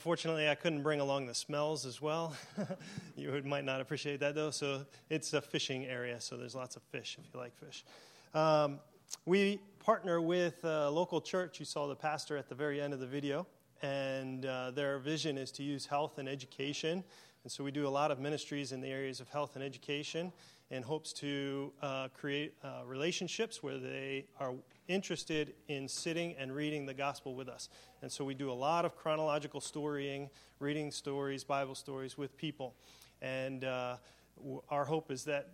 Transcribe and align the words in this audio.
Fortunately, 0.00 0.48
I 0.48 0.54
couldn't 0.54 0.82
bring 0.82 1.00
along 1.00 1.26
the 1.26 1.34
smells 1.34 1.84
as 1.84 2.00
well. 2.00 2.34
you 3.16 3.42
might 3.44 3.66
not 3.66 3.82
appreciate 3.82 4.18
that 4.20 4.34
though. 4.34 4.50
So 4.50 4.86
it's 5.10 5.34
a 5.34 5.42
fishing 5.42 5.84
area, 5.84 6.18
so 6.22 6.38
there's 6.38 6.54
lots 6.54 6.76
of 6.76 6.82
fish 6.84 7.18
if 7.20 7.28
you 7.34 7.38
like 7.38 7.54
fish. 7.54 7.84
Um, 8.32 8.80
we 9.26 9.60
partner 9.84 10.22
with 10.22 10.64
a 10.64 10.88
local 10.88 11.20
church. 11.20 11.60
You 11.60 11.66
saw 11.66 11.86
the 11.86 11.94
pastor 11.94 12.38
at 12.38 12.48
the 12.48 12.54
very 12.54 12.80
end 12.80 12.94
of 12.94 13.00
the 13.00 13.06
video, 13.06 13.46
and 13.82 14.46
uh, 14.46 14.70
their 14.70 14.98
vision 15.00 15.36
is 15.36 15.52
to 15.52 15.62
use 15.62 15.84
health 15.84 16.16
and 16.16 16.30
education. 16.30 17.04
And 17.42 17.52
so 17.52 17.62
we 17.62 17.70
do 17.70 17.86
a 17.86 17.90
lot 17.90 18.10
of 18.10 18.18
ministries 18.18 18.72
in 18.72 18.80
the 18.80 18.88
areas 18.88 19.20
of 19.20 19.28
health 19.28 19.54
and 19.54 19.62
education 19.62 20.32
in 20.70 20.82
hopes 20.82 21.12
to 21.12 21.72
uh, 21.82 22.08
create 22.14 22.54
uh, 22.62 22.82
relationships 22.86 23.62
where 23.62 23.78
they 23.78 24.26
are 24.38 24.54
interested 24.86 25.54
in 25.68 25.88
sitting 25.88 26.34
and 26.38 26.54
reading 26.54 26.86
the 26.86 26.94
gospel 26.94 27.34
with 27.34 27.48
us. 27.48 27.68
And 28.02 28.10
so 28.10 28.24
we 28.24 28.34
do 28.34 28.50
a 28.50 28.54
lot 28.54 28.84
of 28.84 28.96
chronological 28.96 29.60
storying, 29.60 30.30
reading 30.60 30.90
stories, 30.90 31.42
Bible 31.42 31.74
stories 31.74 32.16
with 32.16 32.36
people. 32.36 32.74
And 33.20 33.64
uh, 33.64 33.96
w- 34.36 34.62
our 34.70 34.84
hope 34.84 35.10
is 35.10 35.24
that 35.24 35.48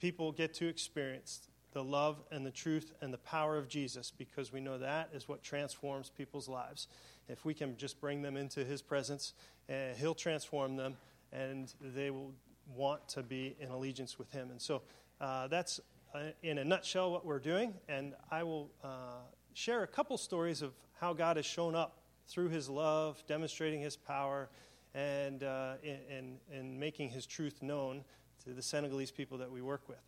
people 0.00 0.32
get 0.32 0.54
to 0.54 0.66
experience 0.66 1.48
the 1.72 1.82
love 1.82 2.20
and 2.30 2.44
the 2.44 2.50
truth 2.50 2.92
and 3.00 3.12
the 3.12 3.18
power 3.18 3.56
of 3.56 3.68
Jesus 3.68 4.10
because 4.10 4.52
we 4.52 4.60
know 4.60 4.76
that 4.78 5.08
is 5.14 5.28
what 5.28 5.42
transforms 5.42 6.10
people's 6.10 6.48
lives. 6.48 6.88
If 7.28 7.44
we 7.44 7.54
can 7.54 7.76
just 7.76 8.00
bring 8.00 8.22
them 8.22 8.36
into 8.36 8.64
his 8.64 8.82
presence, 8.82 9.34
uh, 9.70 9.94
he'll 9.96 10.14
transform 10.14 10.76
them 10.76 10.96
and 11.32 11.72
they 11.80 12.10
will 12.10 12.32
want 12.74 13.08
to 13.10 13.22
be 13.22 13.56
in 13.60 13.70
allegiance 13.70 14.18
with 14.18 14.30
Him. 14.30 14.50
And 14.50 14.60
so 14.60 14.82
uh, 15.20 15.48
that's, 15.48 15.80
uh, 16.14 16.20
in 16.42 16.58
a 16.58 16.64
nutshell, 16.64 17.10
what 17.12 17.24
we're 17.24 17.38
doing. 17.38 17.74
And 17.88 18.14
I 18.30 18.42
will 18.42 18.70
uh, 18.82 19.20
share 19.54 19.82
a 19.82 19.86
couple 19.86 20.16
stories 20.18 20.62
of 20.62 20.72
how 21.00 21.12
God 21.12 21.36
has 21.36 21.46
shown 21.46 21.74
up 21.74 21.98
through 22.28 22.48
His 22.48 22.68
love, 22.68 23.22
demonstrating 23.26 23.80
His 23.80 23.96
power, 23.96 24.48
and 24.94 25.42
uh, 25.42 25.74
in, 25.82 25.98
in, 26.10 26.36
in, 26.52 26.78
making 26.78 27.10
His 27.10 27.26
truth 27.26 27.62
known 27.62 28.04
to 28.44 28.50
the 28.50 28.62
Senegalese 28.62 29.10
people 29.10 29.38
that 29.38 29.50
we 29.50 29.62
work 29.62 29.88
with. 29.88 30.02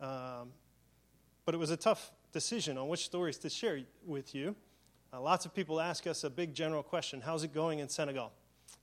Um, 0.00 0.50
but 1.44 1.54
it 1.54 1.58
was 1.58 1.70
a 1.70 1.76
tough 1.76 2.12
decision 2.32 2.76
on 2.78 2.88
which 2.88 3.04
stories 3.04 3.38
to 3.38 3.50
share 3.50 3.80
with 4.04 4.34
you. 4.34 4.54
Uh, 5.12 5.20
lots 5.20 5.46
of 5.46 5.54
people 5.54 5.80
ask 5.80 6.06
us 6.06 6.24
a 6.24 6.30
big 6.30 6.54
general 6.54 6.82
question 6.82 7.20
How's 7.20 7.44
it 7.44 7.54
going 7.54 7.78
in 7.78 7.88
Senegal? 7.88 8.32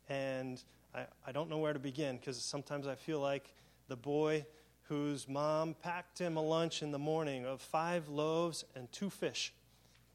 And 0.10 0.64
I, 0.96 1.06
I 1.28 1.32
don't 1.34 1.50
know 1.50 1.58
where 1.58 1.74
to 1.74 1.80
begin 1.80 2.16
because 2.16 2.42
sometimes 2.42 2.88
I 2.88 2.96
feel 2.96 3.20
like 3.20 3.54
the 3.90 3.98
boy 3.98 4.46
whose 4.84 5.28
mom 5.28 5.76
packed 5.82 6.20
him 6.20 6.38
a 6.38 6.42
lunch 6.42 6.82
in 6.82 6.92
the 6.92 7.00
morning 7.00 7.46
of 7.46 7.62
five 7.62 8.08
loaves 8.08 8.64
and 8.76 8.90
two 8.92 9.10
fish. 9.10 9.54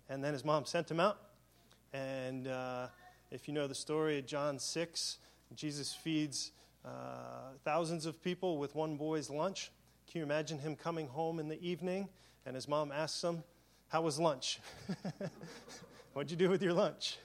And 0.08 0.24
then 0.24 0.32
his 0.32 0.44
mom 0.44 0.64
sent 0.64 0.90
him 0.90 0.98
out. 0.98 1.18
And 1.92 2.48
uh, 2.48 2.86
if 3.30 3.46
you 3.46 3.52
know 3.52 3.66
the 3.66 3.74
story 3.74 4.18
of 4.18 4.26
John 4.26 4.58
6, 4.58 5.18
Jesus 5.54 5.92
feeds 5.92 6.52
uh, 6.84 6.88
thousands 7.64 8.06
of 8.06 8.22
people 8.22 8.56
with 8.56 8.74
one 8.74 8.96
boy's 8.96 9.28
lunch. 9.28 9.70
Can 10.10 10.20
you 10.20 10.24
imagine 10.24 10.58
him 10.58 10.76
coming 10.76 11.08
home 11.08 11.38
in 11.40 11.48
the 11.48 11.60
evening 11.60 12.08
and 12.46 12.54
his 12.54 12.66
mom 12.66 12.90
asks 12.90 13.22
him, 13.22 13.44
How 13.88 14.00
was 14.00 14.18
lunch? 14.18 14.60
What'd 16.14 16.30
you 16.30 16.36
do 16.36 16.48
with 16.48 16.62
your 16.62 16.72
lunch? 16.72 17.18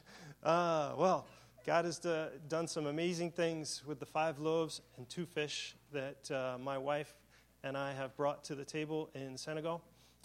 Uh, 0.43 0.93
well, 0.97 1.25
God 1.65 1.85
has 1.85 2.05
uh, 2.05 2.29
done 2.47 2.67
some 2.67 2.85
amazing 2.85 3.31
things 3.31 3.81
with 3.87 3.99
the 3.99 4.05
five 4.05 4.37
loaves 4.37 4.81
and 4.97 5.09
two 5.09 5.25
fish 5.25 5.75
that 5.91 6.29
uh, 6.29 6.59
my 6.59 6.77
wife 6.77 7.15
and 7.63 7.75
I 7.75 7.91
have 7.93 8.15
brought 8.15 8.43
to 8.43 8.55
the 8.55 8.63
table 8.63 9.09
in 9.15 9.35
Senegal, 9.35 9.81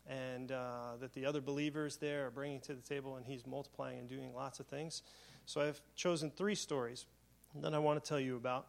and 0.07 0.53
uh, 0.53 0.97
that 1.01 1.15
the 1.15 1.25
other 1.25 1.41
believers 1.41 1.97
there 1.97 2.27
are 2.27 2.31
bringing 2.31 2.61
to 2.61 2.75
the 2.75 2.83
table, 2.83 3.17
and 3.17 3.25
He's 3.25 3.47
multiplying 3.47 3.99
and 3.99 4.07
doing 4.07 4.35
lots 4.35 4.61
of 4.61 4.67
things. 4.67 5.03
So 5.47 5.63
I've 5.63 5.81
chosen 5.97 6.31
three 6.31 6.55
stories 6.55 7.07
that 7.55 7.73
I 7.73 7.79
want 7.79 8.05
to 8.05 8.07
tell 8.07 8.21
you 8.21 8.37
about. 8.37 8.67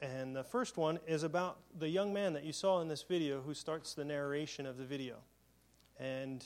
And 0.00 0.34
the 0.34 0.44
first 0.44 0.78
one 0.78 1.00
is 1.06 1.24
about 1.24 1.58
the 1.78 1.90
young 1.90 2.14
man 2.14 2.32
that 2.32 2.44
you 2.44 2.54
saw 2.54 2.80
in 2.80 2.88
this 2.88 3.02
video 3.02 3.42
who 3.42 3.52
starts 3.52 3.92
the 3.92 4.04
narration 4.04 4.64
of 4.64 4.78
the 4.78 4.84
video. 4.84 5.16
And 6.00 6.42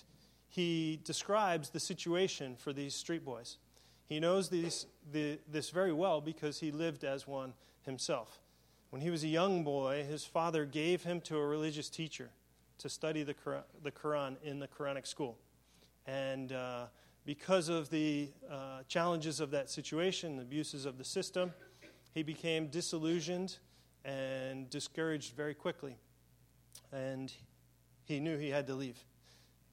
he 0.48 0.98
describes 1.04 1.70
the 1.70 1.78
situation 1.78 2.56
for 2.56 2.72
these 2.72 2.96
street 2.96 3.24
boys. 3.24 3.58
He 4.08 4.20
knows 4.20 4.48
these, 4.48 4.86
the, 5.12 5.38
this 5.50 5.70
very 5.70 5.92
well 5.92 6.20
because 6.20 6.60
he 6.60 6.70
lived 6.70 7.04
as 7.04 7.28
one 7.28 7.52
himself. 7.82 8.40
When 8.90 9.02
he 9.02 9.10
was 9.10 9.22
a 9.22 9.28
young 9.28 9.64
boy, 9.64 10.06
his 10.08 10.24
father 10.24 10.64
gave 10.64 11.02
him 11.02 11.20
to 11.22 11.36
a 11.36 11.46
religious 11.46 11.90
teacher 11.90 12.30
to 12.78 12.88
study 12.88 13.22
the 13.22 13.34
Quran, 13.34 13.62
the 13.82 13.90
Quran 13.90 14.36
in 14.42 14.60
the 14.60 14.68
Quranic 14.68 15.06
school. 15.06 15.36
And 16.06 16.52
uh, 16.52 16.86
because 17.26 17.68
of 17.68 17.90
the 17.90 18.30
uh, 18.50 18.82
challenges 18.88 19.40
of 19.40 19.50
that 19.50 19.68
situation, 19.68 20.36
the 20.36 20.42
abuses 20.42 20.86
of 20.86 20.96
the 20.96 21.04
system, 21.04 21.52
he 22.14 22.22
became 22.22 22.68
disillusioned 22.68 23.58
and 24.06 24.70
discouraged 24.70 25.34
very 25.36 25.54
quickly. 25.54 25.98
And 26.92 27.30
he 28.04 28.20
knew 28.20 28.38
he 28.38 28.48
had 28.48 28.66
to 28.68 28.74
leave. 28.74 29.04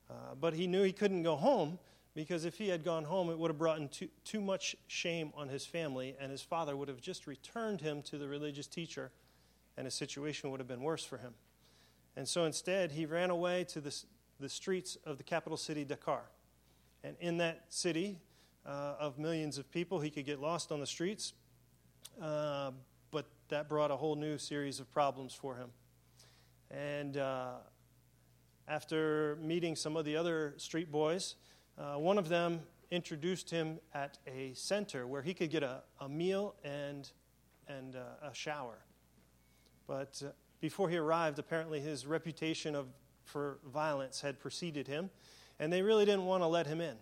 Uh, 0.09 0.35
but 0.40 0.53
he 0.53 0.68
knew 0.68 0.84
he 0.84 0.91
couldn't 0.91 1.24
go 1.24 1.38
home 1.38 1.79
because 2.15 2.45
if 2.45 2.57
he 2.57 2.69
had 2.69 2.83
gone 2.83 3.03
home, 3.03 3.29
it 3.29 3.37
would 3.37 3.51
have 3.51 3.57
brought 3.57 3.91
too, 3.91 4.07
too 4.23 4.39
much 4.39 4.75
shame 4.87 5.31
on 5.35 5.49
his 5.49 5.65
family, 5.65 6.15
and 6.19 6.31
his 6.31 6.41
father 6.41 6.75
would 6.77 6.87
have 6.87 7.01
just 7.01 7.27
returned 7.27 7.81
him 7.81 8.01
to 8.03 8.17
the 8.17 8.27
religious 8.27 8.67
teacher, 8.67 9.11
and 9.77 9.85
his 9.85 9.93
situation 9.93 10.49
would 10.49 10.61
have 10.61 10.67
been 10.67 10.81
worse 10.81 11.03
for 11.03 11.17
him. 11.17 11.33
And 12.15 12.25
so 12.25 12.45
instead, 12.45 12.93
he 12.93 13.05
ran 13.05 13.29
away 13.29 13.65
to 13.65 13.81
the, 13.81 13.93
the 14.39 14.47
streets 14.47 14.97
of 15.05 15.17
the 15.17 15.23
capital 15.23 15.57
city, 15.57 15.83
Dakar. 15.83 16.23
And 17.03 17.17
in 17.19 17.37
that 17.37 17.65
city 17.67 18.17
uh, 18.65 18.95
of 18.97 19.19
millions 19.19 19.57
of 19.57 19.69
people, 19.69 19.99
he 19.99 20.09
could 20.09 20.25
get 20.25 20.39
lost 20.39 20.71
on 20.71 20.79
the 20.79 20.87
streets, 20.87 21.33
uh, 22.21 22.71
but 23.11 23.25
that 23.49 23.67
brought 23.67 23.91
a 23.91 23.97
whole 23.97 24.15
new 24.15 24.37
series 24.37 24.79
of 24.79 24.91
problems 24.93 25.33
for 25.33 25.55
him. 25.55 25.69
And 26.71 27.17
uh, 27.17 27.55
after 28.69 29.37
meeting 29.41 29.75
some 29.75 29.97
of 29.97 30.05
the 30.05 30.15
other 30.15 30.53
street 30.55 30.91
boys, 30.91 31.35
uh, 31.78 31.96
one 31.96 32.18
of 32.18 32.30
them 32.30 32.62
introduced 32.91 33.50
him 33.50 33.80
at 33.94 34.18
a 34.28 34.53
center 34.53 35.08
where 35.08 35.22
he 35.22 35.34
could 35.34 35.50
get 35.50 35.63
a, 35.63 35.81
a 36.00 36.08
meal 36.08 36.56
and, 36.63 37.12
and 37.68 37.96
uh, 37.96 38.30
a 38.30 38.34
shower. 38.34 38.78
But 39.88 40.22
uh, 40.25 40.30
before 40.62 40.90
he 40.90 40.97
arrived, 40.97 41.40
apparently 41.40 41.80
his 41.80 42.06
reputation 42.06 42.75
of, 42.75 42.88
for 43.24 43.59
violence 43.66 44.22
had 44.22 44.40
preceded 44.40 44.88
him, 44.88 45.09
and 45.59 45.72
they 45.72 45.81
really 45.81 46.06
didn't 46.06 46.25
want 46.25 46.44
to 46.44 46.47
let 46.47 46.68
him 46.68 46.81
in. 46.81 46.96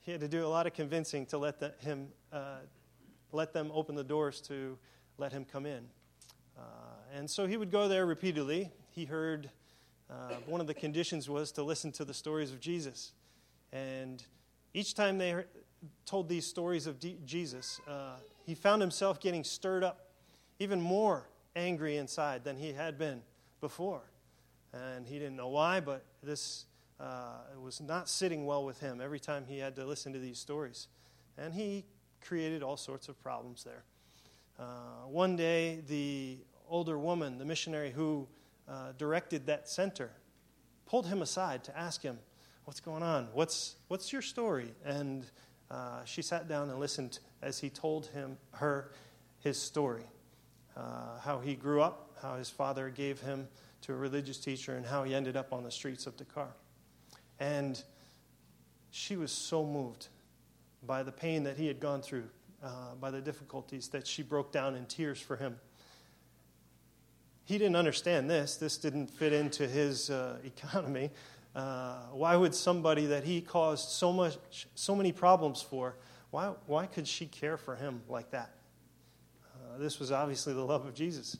He 0.00 0.12
had 0.12 0.20
to 0.20 0.28
do 0.28 0.46
a 0.46 0.48
lot 0.48 0.66
of 0.66 0.72
convincing 0.72 1.26
to 1.26 1.38
let, 1.38 1.58
the, 1.58 1.74
him, 1.80 2.08
uh, 2.32 2.58
let 3.32 3.52
them 3.52 3.70
open 3.74 3.94
the 3.96 4.04
doors 4.04 4.40
to 4.42 4.78
let 5.18 5.32
him 5.32 5.44
come 5.44 5.66
in. 5.66 5.84
Uh, 6.56 6.62
and 7.14 7.28
so 7.28 7.46
he 7.46 7.56
would 7.56 7.70
go 7.70 7.88
there 7.88 8.06
repeatedly. 8.06 8.70
He 8.90 9.04
heard 9.04 9.50
uh, 10.08 10.34
one 10.46 10.60
of 10.60 10.66
the 10.66 10.74
conditions 10.74 11.28
was 11.28 11.52
to 11.52 11.62
listen 11.62 11.92
to 11.92 12.04
the 12.04 12.14
stories 12.14 12.52
of 12.52 12.60
Jesus. 12.60 13.12
And 13.76 14.24
each 14.72 14.94
time 14.94 15.18
they 15.18 15.44
told 16.04 16.28
these 16.28 16.46
stories 16.46 16.86
of 16.86 16.96
Jesus, 17.24 17.80
uh, 17.86 18.16
he 18.44 18.54
found 18.54 18.80
himself 18.80 19.20
getting 19.20 19.44
stirred 19.44 19.84
up, 19.84 20.10
even 20.58 20.80
more 20.80 21.28
angry 21.54 21.96
inside 21.96 22.44
than 22.44 22.56
he 22.56 22.72
had 22.72 22.98
been 22.98 23.22
before. 23.60 24.02
And 24.72 25.06
he 25.06 25.18
didn't 25.18 25.36
know 25.36 25.48
why, 25.48 25.80
but 25.80 26.04
this 26.22 26.66
uh, 27.00 27.40
was 27.62 27.80
not 27.80 28.08
sitting 28.08 28.46
well 28.46 28.64
with 28.64 28.80
him 28.80 29.00
every 29.00 29.20
time 29.20 29.44
he 29.46 29.58
had 29.58 29.76
to 29.76 29.84
listen 29.84 30.12
to 30.12 30.18
these 30.18 30.38
stories. 30.38 30.88
And 31.36 31.52
he 31.52 31.84
created 32.22 32.62
all 32.62 32.76
sorts 32.76 33.08
of 33.08 33.22
problems 33.22 33.64
there. 33.64 33.84
Uh, 34.58 35.06
one 35.06 35.36
day, 35.36 35.82
the 35.86 36.38
older 36.68 36.98
woman, 36.98 37.38
the 37.38 37.44
missionary 37.44 37.90
who 37.90 38.26
uh, 38.68 38.92
directed 38.96 39.46
that 39.46 39.68
center, 39.68 40.10
pulled 40.86 41.06
him 41.06 41.20
aside 41.20 41.62
to 41.64 41.78
ask 41.78 42.02
him, 42.02 42.18
What's 42.66 42.80
going 42.80 43.04
on? 43.04 43.28
What's, 43.32 43.76
what's 43.86 44.12
your 44.12 44.22
story? 44.22 44.74
And 44.84 45.24
uh, 45.70 46.04
she 46.04 46.20
sat 46.20 46.48
down 46.48 46.68
and 46.68 46.80
listened 46.80 47.20
as 47.40 47.60
he 47.60 47.70
told 47.70 48.06
him, 48.06 48.36
her 48.50 48.90
his 49.38 49.56
story 49.56 50.02
uh, 50.76 51.20
how 51.20 51.38
he 51.38 51.54
grew 51.54 51.80
up, 51.80 52.10
how 52.20 52.34
his 52.34 52.50
father 52.50 52.90
gave 52.90 53.20
him 53.20 53.46
to 53.82 53.92
a 53.92 53.96
religious 53.96 54.38
teacher, 54.38 54.74
and 54.74 54.84
how 54.84 55.04
he 55.04 55.14
ended 55.14 55.36
up 55.36 55.52
on 55.52 55.62
the 55.62 55.70
streets 55.70 56.08
of 56.08 56.16
Dakar. 56.16 56.48
And 57.38 57.80
she 58.90 59.16
was 59.16 59.30
so 59.30 59.64
moved 59.64 60.08
by 60.84 61.04
the 61.04 61.12
pain 61.12 61.44
that 61.44 61.56
he 61.56 61.68
had 61.68 61.78
gone 61.78 62.02
through, 62.02 62.24
uh, 62.64 62.96
by 63.00 63.12
the 63.12 63.20
difficulties, 63.20 63.86
that 63.90 64.08
she 64.08 64.24
broke 64.24 64.50
down 64.50 64.74
in 64.74 64.86
tears 64.86 65.20
for 65.20 65.36
him. 65.36 65.56
He 67.44 67.58
didn't 67.58 67.76
understand 67.76 68.28
this. 68.28 68.56
This 68.56 68.76
didn't 68.76 69.08
fit 69.08 69.32
into 69.32 69.68
his 69.68 70.10
uh, 70.10 70.38
economy. 70.44 71.10
Uh, 71.56 71.96
why 72.12 72.36
would 72.36 72.54
somebody 72.54 73.06
that 73.06 73.24
he 73.24 73.40
caused 73.40 73.88
so 73.88 74.12
much, 74.12 74.36
so 74.74 74.94
many 74.94 75.10
problems 75.10 75.62
for, 75.62 75.96
why, 76.30 76.52
why 76.66 76.84
could 76.84 77.08
she 77.08 77.24
care 77.24 77.56
for 77.56 77.74
him 77.74 78.02
like 78.10 78.30
that? 78.30 78.50
Uh, 79.42 79.78
this 79.78 79.98
was 79.98 80.12
obviously 80.12 80.52
the 80.52 80.62
love 80.62 80.84
of 80.84 80.92
Jesus, 80.92 81.38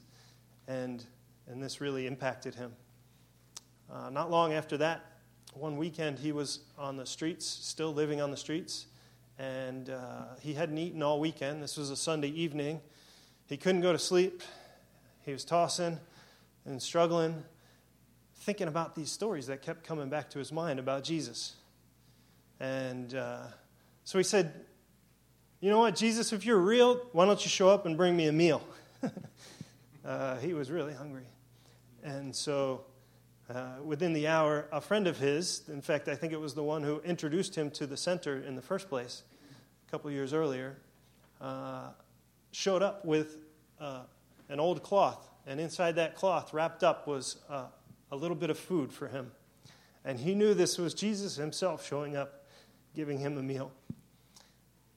and, 0.67 1.05
and 1.47 1.63
this 1.63 1.83
really 1.83 2.07
impacted 2.07 2.55
him. 2.55 2.73
Uh, 3.93 4.09
not 4.09 4.31
long 4.31 4.55
after 4.55 4.79
that, 4.79 5.05
one 5.53 5.77
weekend 5.77 6.19
he 6.19 6.33
was 6.33 6.61
on 6.79 6.97
the 6.97 7.05
streets, 7.05 7.45
still 7.45 7.93
living 7.93 8.23
on 8.23 8.31
the 8.31 8.39
streets, 8.39 8.87
and 9.39 9.91
uh, 9.91 10.35
he 10.41 10.55
hadn't 10.55 10.79
eaten 10.79 11.03
all 11.03 11.21
weekend. 11.21 11.63
This 11.63 11.77
was 11.77 11.91
a 11.91 11.97
Sunday 11.97 12.31
evening. 12.31 12.81
He 13.49 13.59
couldn't 13.59 13.83
go 13.83 13.93
to 13.93 13.99
sleep. 13.99 14.43
He 15.27 15.33
was 15.33 15.45
tossing 15.45 15.99
and 16.65 16.81
struggling, 16.81 17.45
thinking 18.47 18.69
about 18.69 18.95
these 18.95 19.11
stories 19.11 19.49
that 19.49 19.61
kept 19.61 19.83
coming 19.83 20.09
back 20.09 20.31
to 20.31 20.39
his 20.39 20.53
mind 20.53 20.79
about 20.79 21.03
Jesus. 21.03 21.55
And 22.61 23.13
uh, 23.13 23.43
so 24.05 24.19
he 24.19 24.23
said, 24.23 24.53
You 25.61 25.69
know 25.69 25.81
what, 25.81 25.97
Jesus, 25.97 26.33
if 26.33 26.47
you're 26.47 26.57
real, 26.57 27.01
why 27.11 27.27
don't 27.27 27.45
you 27.45 27.51
show 27.51 27.69
up 27.69 27.87
and 27.87 27.97
bring 27.97 28.17
me 28.17 28.29
a 28.29 28.33
meal? 28.33 28.63
uh, 30.07 30.37
he 30.37 30.55
was 30.55 30.71
really 30.71 30.95
hungry. 30.95 31.27
And 32.05 32.35
so 32.37 32.85
uh, 33.53 33.83
within 33.85 34.13
the 34.13 34.29
hour, 34.29 34.69
a 34.71 34.81
friend 34.81 35.09
of 35.09 35.19
his, 35.19 35.63
in 35.67 35.83
fact, 35.83 36.07
I 36.07 36.15
think 36.15 36.33
it 36.33 36.41
was 36.41 36.55
the 36.55 36.63
one 36.63 36.85
who 36.85 37.01
introduced 37.01 37.57
him 37.57 37.69
to 37.73 37.85
the 37.85 37.97
center 37.97 38.39
in 38.39 38.55
the 38.55 38.63
first 38.63 38.89
place 38.89 39.25
a 39.89 39.91
couple 39.91 40.09
years 40.13 40.33
earlier, 40.33 40.77
uh, 41.41 41.89
showed 42.53 42.85
up 42.85 43.05
with 43.05 43.39
uh, 43.81 44.03
an 44.49 44.61
old 44.61 44.85
cloth. 44.85 45.29
And 45.49 45.61
inside 45.61 45.97
that 45.97 46.15
cloth, 46.15 46.55
wrapped 46.55 46.85
up, 46.85 47.09
was 47.09 47.39
uh, 47.51 47.67
a 48.11 48.17
little 48.17 48.37
bit 48.37 48.51
of 48.51 48.59
food 48.59 48.93
for 48.93 49.09
him. 49.09 49.33
And 50.05 50.21
he 50.21 50.35
knew 50.35 50.55
this 50.55 50.79
was 50.79 50.95
Jesus 50.95 51.37
himself 51.37 51.85
showing 51.87 52.17
up, 52.17 52.47
giving 52.95 53.19
him 53.19 53.37
a 53.39 53.43
meal. 53.43 53.73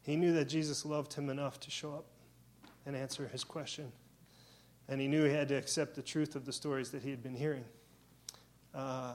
He 0.03 0.15
knew 0.15 0.33
that 0.33 0.45
Jesus 0.45 0.85
loved 0.85 1.13
him 1.13 1.29
enough 1.29 1.59
to 1.61 1.71
show 1.71 1.93
up 1.93 2.05
and 2.85 2.95
answer 2.95 3.27
his 3.27 3.43
question. 3.43 3.91
And 4.87 4.99
he 5.01 5.07
knew 5.07 5.23
he 5.23 5.33
had 5.33 5.47
to 5.49 5.55
accept 5.55 5.95
the 5.95 6.01
truth 6.01 6.35
of 6.35 6.45
the 6.45 6.53
stories 6.53 6.91
that 6.91 7.03
he 7.03 7.09
had 7.09 7.21
been 7.21 7.35
hearing. 7.35 7.65
Uh, 8.73 9.13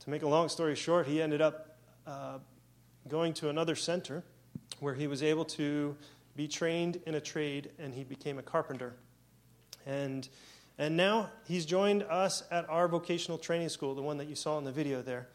to 0.00 0.10
make 0.10 0.22
a 0.22 0.28
long 0.28 0.48
story 0.48 0.74
short, 0.74 1.06
he 1.06 1.20
ended 1.22 1.40
up 1.40 1.78
uh, 2.06 2.38
going 3.08 3.32
to 3.34 3.48
another 3.48 3.74
center 3.74 4.22
where 4.80 4.94
he 4.94 5.06
was 5.06 5.22
able 5.22 5.44
to 5.44 5.96
be 6.36 6.46
trained 6.46 7.00
in 7.06 7.16
a 7.16 7.20
trade 7.20 7.70
and 7.78 7.94
he 7.94 8.04
became 8.04 8.38
a 8.38 8.42
carpenter. 8.42 8.94
And, 9.86 10.28
and 10.78 10.96
now 10.96 11.30
he's 11.46 11.66
joined 11.66 12.04
us 12.04 12.44
at 12.50 12.68
our 12.70 12.88
vocational 12.88 13.36
training 13.36 13.68
school, 13.68 13.94
the 13.94 14.02
one 14.02 14.16
that 14.18 14.28
you 14.28 14.34
saw 14.34 14.58
in 14.58 14.64
the 14.64 14.72
video 14.72 15.02
there. 15.02 15.28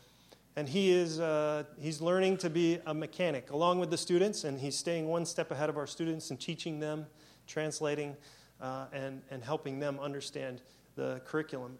And 0.55 0.69
he 0.69 0.91
is 0.91 1.19
uh, 1.19 1.63
he's 1.79 1.99
learning 1.99 2.37
to 2.37 2.49
be 2.49 2.79
a 2.85 2.93
mechanic 2.93 3.51
along 3.51 3.79
with 3.79 3.89
the 3.89 3.97
students, 3.97 4.43
and 4.43 4.59
he's 4.59 4.77
staying 4.77 5.07
one 5.07 5.25
step 5.25 5.51
ahead 5.51 5.69
of 5.69 5.77
our 5.77 5.87
students 5.87 6.29
and 6.29 6.39
teaching 6.39 6.79
them, 6.79 7.07
translating, 7.47 8.15
uh, 8.61 8.85
and, 8.93 9.21
and 9.31 9.43
helping 9.43 9.79
them 9.79 9.99
understand 9.99 10.61
the 10.95 11.21
curriculum. 11.25 11.77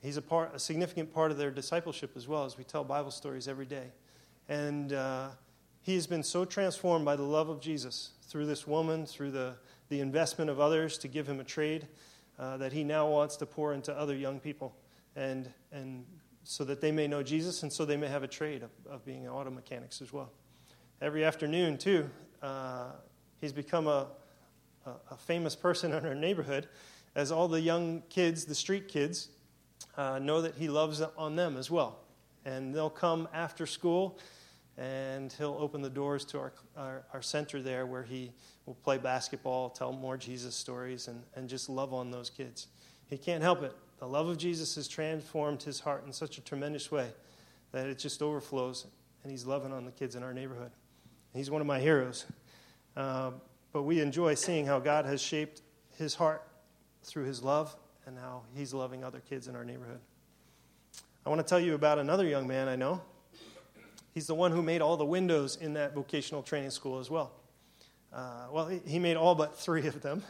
He's 0.00 0.16
a, 0.16 0.22
part, 0.22 0.54
a 0.54 0.58
significant 0.58 1.12
part 1.12 1.30
of 1.30 1.36
their 1.36 1.50
discipleship 1.50 2.12
as 2.16 2.26
well 2.26 2.44
as 2.44 2.56
we 2.56 2.64
tell 2.64 2.84
Bible 2.84 3.10
stories 3.10 3.48
every 3.48 3.66
day. 3.66 3.88
And 4.48 4.92
uh, 4.92 5.28
he 5.82 5.94
has 5.94 6.06
been 6.06 6.22
so 6.22 6.44
transformed 6.44 7.04
by 7.04 7.16
the 7.16 7.22
love 7.22 7.48
of 7.48 7.60
Jesus 7.60 8.10
through 8.22 8.46
this 8.46 8.66
woman, 8.66 9.04
through 9.04 9.32
the, 9.32 9.56
the 9.88 10.00
investment 10.00 10.50
of 10.50 10.58
others 10.58 10.96
to 10.98 11.08
give 11.08 11.28
him 11.28 11.40
a 11.40 11.44
trade, 11.44 11.86
uh, 12.40 12.56
that 12.56 12.72
he 12.72 12.82
now 12.82 13.06
wants 13.06 13.36
to 13.36 13.44
pour 13.44 13.74
into 13.74 13.96
other 13.96 14.16
young 14.16 14.40
people 14.40 14.74
and, 15.14 15.52
and 15.72 16.06
so 16.42 16.64
that 16.64 16.80
they 16.80 16.90
may 16.90 17.06
know 17.06 17.22
Jesus 17.22 17.62
and 17.62 17.70
so 17.70 17.84
they 17.84 17.98
may 17.98 18.08
have 18.08 18.22
a 18.22 18.28
trade 18.28 18.62
of, 18.62 18.70
of 18.90 19.04
being 19.04 19.28
auto 19.28 19.50
mechanics 19.50 20.00
as 20.00 20.10
well. 20.10 20.32
Every 21.02 21.22
afternoon, 21.22 21.76
too, 21.76 22.08
uh, 22.42 22.92
he's 23.42 23.52
become 23.52 23.86
a, 23.86 24.06
a, 24.86 24.90
a, 25.10 25.16
famous 25.18 25.54
person 25.54 25.92
in 25.92 26.06
our 26.06 26.14
neighborhood 26.14 26.66
as 27.14 27.30
all 27.30 27.46
the 27.46 27.60
young 27.60 28.02
kids, 28.08 28.46
the 28.46 28.54
street 28.54 28.88
kids, 28.88 29.28
uh, 29.98 30.18
know 30.18 30.40
that 30.40 30.54
he 30.54 30.70
loves 30.70 31.02
on 31.18 31.36
them 31.36 31.58
as 31.58 31.70
well. 31.70 31.98
And 32.46 32.74
they'll 32.74 32.88
come 32.88 33.28
after 33.34 33.66
school 33.66 34.18
and 34.80 35.30
he'll 35.34 35.58
open 35.60 35.82
the 35.82 35.90
doors 35.90 36.24
to 36.24 36.38
our, 36.38 36.52
our, 36.74 37.02
our, 37.12 37.20
center 37.20 37.60
there 37.60 37.84
where 37.84 38.02
he 38.02 38.32
will 38.64 38.74
play 38.74 38.96
basketball, 38.96 39.68
tell 39.68 39.92
more 39.92 40.16
Jesus 40.16 40.54
stories, 40.56 41.06
and, 41.06 41.22
and 41.34 41.50
just 41.50 41.68
love 41.68 41.92
on 41.92 42.10
those 42.10 42.30
kids. 42.30 42.66
He 43.06 43.18
can't 43.18 43.42
help 43.42 43.62
it. 43.62 43.76
The 43.98 44.06
love 44.06 44.28
of 44.28 44.38
Jesus 44.38 44.74
has 44.76 44.88
transformed 44.88 45.62
his 45.62 45.80
heart 45.80 46.06
in 46.06 46.14
such 46.14 46.38
a 46.38 46.40
tremendous 46.40 46.90
way 46.90 47.08
that 47.72 47.88
it 47.88 47.98
just 47.98 48.22
overflows, 48.22 48.86
and 49.22 49.30
he's 49.30 49.44
loving 49.44 49.70
on 49.70 49.84
the 49.84 49.92
kids 49.92 50.16
in 50.16 50.22
our 50.22 50.32
neighborhood. 50.32 50.70
He's 51.34 51.50
one 51.50 51.60
of 51.60 51.66
my 51.66 51.78
heroes. 51.78 52.24
Uh, 52.96 53.32
but 53.72 53.82
we 53.82 54.00
enjoy 54.00 54.34
seeing 54.34 54.64
how 54.64 54.78
God 54.78 55.04
has 55.04 55.20
shaped 55.20 55.60
his 55.98 56.14
heart 56.14 56.42
through 57.02 57.24
his 57.24 57.42
love 57.42 57.76
and 58.06 58.18
how 58.18 58.42
he's 58.56 58.72
loving 58.72 59.04
other 59.04 59.20
kids 59.28 59.46
in 59.46 59.54
our 59.54 59.64
neighborhood. 59.64 60.00
I 61.26 61.28
want 61.28 61.38
to 61.40 61.46
tell 61.46 61.60
you 61.60 61.74
about 61.74 61.98
another 61.98 62.26
young 62.26 62.46
man 62.48 62.66
I 62.66 62.76
know 62.76 63.02
He's 64.12 64.26
the 64.26 64.34
one 64.34 64.50
who 64.50 64.62
made 64.62 64.80
all 64.80 64.96
the 64.96 65.04
windows 65.04 65.56
in 65.56 65.74
that 65.74 65.94
vocational 65.94 66.42
training 66.42 66.70
school 66.70 66.98
as 66.98 67.08
well. 67.08 67.32
Uh, 68.12 68.46
well, 68.50 68.66
he 68.66 68.98
made 68.98 69.16
all 69.16 69.36
but 69.36 69.56
three 69.56 69.86
of 69.86 70.00
them. 70.02 70.22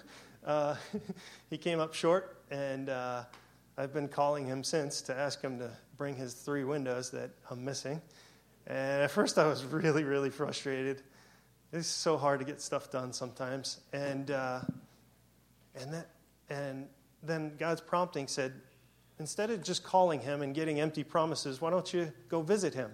Uh, 0.44 0.76
he 1.50 1.56
came 1.56 1.80
up 1.80 1.94
short, 1.94 2.36
and 2.50 2.90
uh, 2.90 3.24
I've 3.78 3.94
been 3.94 4.08
calling 4.08 4.44
him 4.46 4.62
since 4.62 5.00
to 5.02 5.16
ask 5.16 5.40
him 5.40 5.58
to 5.58 5.70
bring 5.96 6.14
his 6.14 6.34
three 6.34 6.64
windows 6.64 7.10
that 7.12 7.30
I'm 7.50 7.64
missing. 7.64 8.02
And 8.66 9.02
at 9.02 9.10
first, 9.10 9.38
I 9.38 9.46
was 9.46 9.64
really, 9.64 10.04
really 10.04 10.30
frustrated. 10.30 11.02
It's 11.72 11.88
so 11.88 12.18
hard 12.18 12.40
to 12.40 12.44
get 12.44 12.60
stuff 12.60 12.90
done 12.90 13.12
sometimes. 13.12 13.80
And, 13.94 14.30
uh, 14.30 14.60
and, 15.74 15.94
that, 15.94 16.08
and 16.50 16.86
then 17.22 17.52
God's 17.58 17.80
prompting 17.80 18.26
said, 18.26 18.52
instead 19.18 19.50
of 19.50 19.62
just 19.62 19.84
calling 19.84 20.20
him 20.20 20.42
and 20.42 20.54
getting 20.54 20.80
empty 20.80 21.04
promises, 21.04 21.60
why 21.60 21.70
don't 21.70 21.92
you 21.94 22.12
go 22.28 22.42
visit 22.42 22.74
him? 22.74 22.90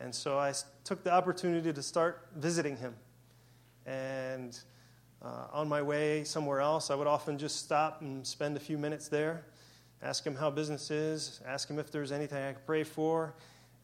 And 0.00 0.14
so 0.14 0.38
I 0.38 0.52
took 0.84 1.02
the 1.02 1.12
opportunity 1.12 1.72
to 1.72 1.82
start 1.82 2.28
visiting 2.36 2.76
him. 2.76 2.94
And 3.86 4.58
uh, 5.22 5.46
on 5.52 5.68
my 5.68 5.82
way 5.82 6.22
somewhere 6.24 6.60
else, 6.60 6.90
I 6.90 6.94
would 6.94 7.08
often 7.08 7.38
just 7.38 7.56
stop 7.56 8.00
and 8.00 8.24
spend 8.26 8.56
a 8.56 8.60
few 8.60 8.78
minutes 8.78 9.08
there, 9.08 9.44
ask 10.02 10.24
him 10.24 10.36
how 10.36 10.50
business 10.50 10.90
is, 10.90 11.40
ask 11.46 11.68
him 11.68 11.78
if 11.78 11.90
there's 11.90 12.12
anything 12.12 12.42
I 12.42 12.52
could 12.52 12.66
pray 12.66 12.84
for. 12.84 13.34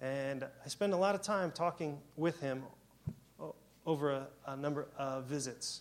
And 0.00 0.44
I 0.44 0.68
spend 0.68 0.92
a 0.92 0.96
lot 0.96 1.14
of 1.14 1.22
time 1.22 1.50
talking 1.50 1.98
with 2.16 2.40
him 2.40 2.62
over 3.86 4.12
a, 4.12 4.26
a 4.46 4.56
number 4.56 4.86
of 4.96 5.24
visits. 5.24 5.80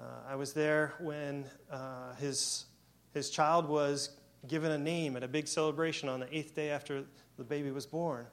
Uh, 0.00 0.04
I 0.28 0.36
was 0.36 0.52
there 0.52 0.94
when 1.00 1.44
uh, 1.70 2.14
his, 2.14 2.64
his 3.12 3.30
child 3.30 3.68
was 3.68 4.10
given 4.48 4.72
a 4.72 4.78
name 4.78 5.16
at 5.16 5.22
a 5.22 5.28
big 5.28 5.48
celebration 5.48 6.08
on 6.08 6.20
the 6.20 6.36
eighth 6.36 6.54
day 6.54 6.70
after 6.70 7.04
the 7.36 7.44
baby 7.44 7.70
was 7.70 7.86
born. 7.86 8.26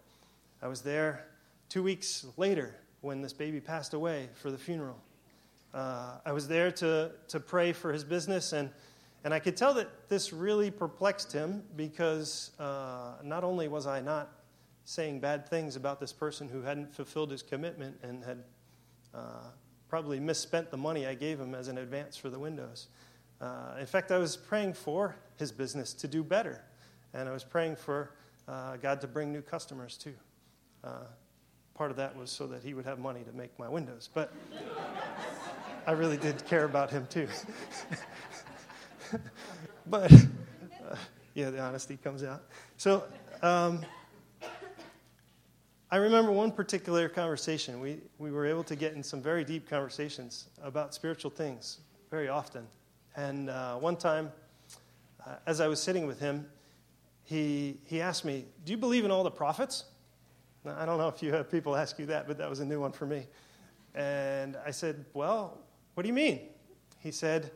I 0.62 0.68
was 0.68 0.82
there 0.82 1.26
two 1.74 1.82
weeks 1.82 2.28
later 2.38 2.76
when 3.02 3.20
this 3.20 3.34
baby 3.34 3.60
passed 3.60 3.96
away 3.96 4.30
for 4.36 4.52
the 4.52 4.58
funeral. 4.60 5.02
Uh, 5.74 6.20
I 6.24 6.32
was 6.32 6.48
there 6.48 6.72
to, 6.74 7.14
to 7.30 7.40
pray 7.40 7.74
for 7.74 7.92
his 7.92 8.04
business, 8.04 8.54
and, 8.54 8.70
and 9.24 9.34
I 9.34 9.40
could 9.40 9.58
tell 9.58 9.74
that 9.74 10.08
this 10.08 10.32
really 10.32 10.70
perplexed 10.70 11.34
him 11.34 11.64
because 11.76 12.52
uh, 12.60 13.14
not 13.24 13.44
only 13.44 13.68
was 13.70 13.88
I 13.88 14.02
not 14.02 14.30
saying 14.86 15.20
bad 15.20 15.50
things 15.50 15.76
about 15.76 16.00
this 16.00 16.14
person 16.14 16.48
who 16.48 16.62
hadn't 16.62 16.94
fulfilled 16.94 17.32
his 17.32 17.42
commitment 17.42 17.98
and 18.04 18.24
had 18.24 18.44
uh, 19.16 19.48
probably 19.90 20.20
misspent 20.20 20.70
the 20.70 20.78
money 20.78 21.08
I 21.08 21.16
gave 21.16 21.40
him 21.40 21.56
as 21.56 21.70
an 21.70 21.80
advance 21.80 22.16
for 22.16 22.30
the 22.30 22.38
windows. 22.38 22.86
Uh, 23.42 23.78
in 23.80 23.88
fact, 23.88 24.12
I 24.12 24.20
was 24.20 24.38
praying 24.38 24.74
for 24.74 25.16
his 25.38 25.52
business 25.52 25.96
to 25.96 26.08
do 26.08 26.24
better, 26.24 26.64
and 27.16 27.28
I 27.28 27.32
was 27.32 27.44
praying 27.44 27.78
for 27.78 28.12
uh, 28.48 28.78
God 28.78 29.02
to 29.02 29.08
bring 29.08 29.34
new 29.34 29.42
customers 29.42 29.98
too. 29.98 30.14
Part 31.76 31.92
of 31.92 31.98
that 31.98 32.16
was 32.16 32.30
so 32.30 32.46
that 32.48 32.62
he 32.62 32.74
would 32.74 32.86
have 32.86 33.00
money 33.00 33.24
to 33.24 33.32
make 33.32 33.58
my 33.58 33.68
windows. 33.68 34.10
But 34.14 34.32
I 35.88 35.92
really 35.92 36.18
did 36.18 36.46
care 36.46 36.66
about 36.66 36.90
him 36.90 37.08
too. 37.10 37.28
but 39.88 40.12
uh, 40.14 40.96
yeah, 41.34 41.50
the 41.50 41.60
honesty 41.60 41.98
comes 41.98 42.24
out. 42.24 42.44
So 42.78 43.04
um, 43.42 43.82
I 45.94 45.98
remember 45.98 46.32
one 46.32 46.52
particular 46.52 47.10
conversation. 47.10 47.80
We, 47.80 48.00
we 48.18 48.32
were 48.32 48.46
able 48.46 48.64
to 48.64 48.76
get 48.76 48.94
in 48.94 49.04
some 49.04 49.22
very 49.22 49.44
deep 49.44 49.70
conversations 49.70 50.48
about 50.62 50.94
spiritual 50.94 51.30
things 51.30 51.82
very 52.10 52.30
often. 52.30 52.66
And 53.16 53.50
uh, 53.50 53.76
one 53.76 53.96
time, 53.96 54.32
uh, 55.26 55.36
as 55.46 55.62
I 55.62 55.68
was 55.68 55.82
sitting 55.82 56.08
with 56.08 56.20
him, 56.20 56.48
he, 57.24 57.78
he 57.86 58.02
asked 58.02 58.26
me, 58.26 58.46
Do 58.66 58.72
you 58.72 58.78
believe 58.78 59.06
in 59.06 59.12
all 59.12 59.24
the 59.24 59.32
prophets? 59.32 59.86
Now, 60.66 60.78
I 60.80 60.86
don't 60.86 60.98
know 60.98 61.10
if 61.10 61.22
you 61.22 61.34
have 61.34 61.52
people 61.52 61.76
ask 61.76 62.00
you 62.00 62.06
that, 62.08 62.28
but 62.28 62.38
that 62.38 62.50
was 62.50 62.62
a 62.62 62.66
new 62.66 62.80
one 62.80 62.94
for 62.94 63.06
me. 63.06 63.28
And 63.96 64.58
I 64.66 64.72
said, 64.72 65.06
Well, 65.14 65.58
what 65.94 66.04
do 66.04 66.08
you 66.08 66.14
mean? 66.14 66.42
He 67.00 67.12
said, 67.12 67.52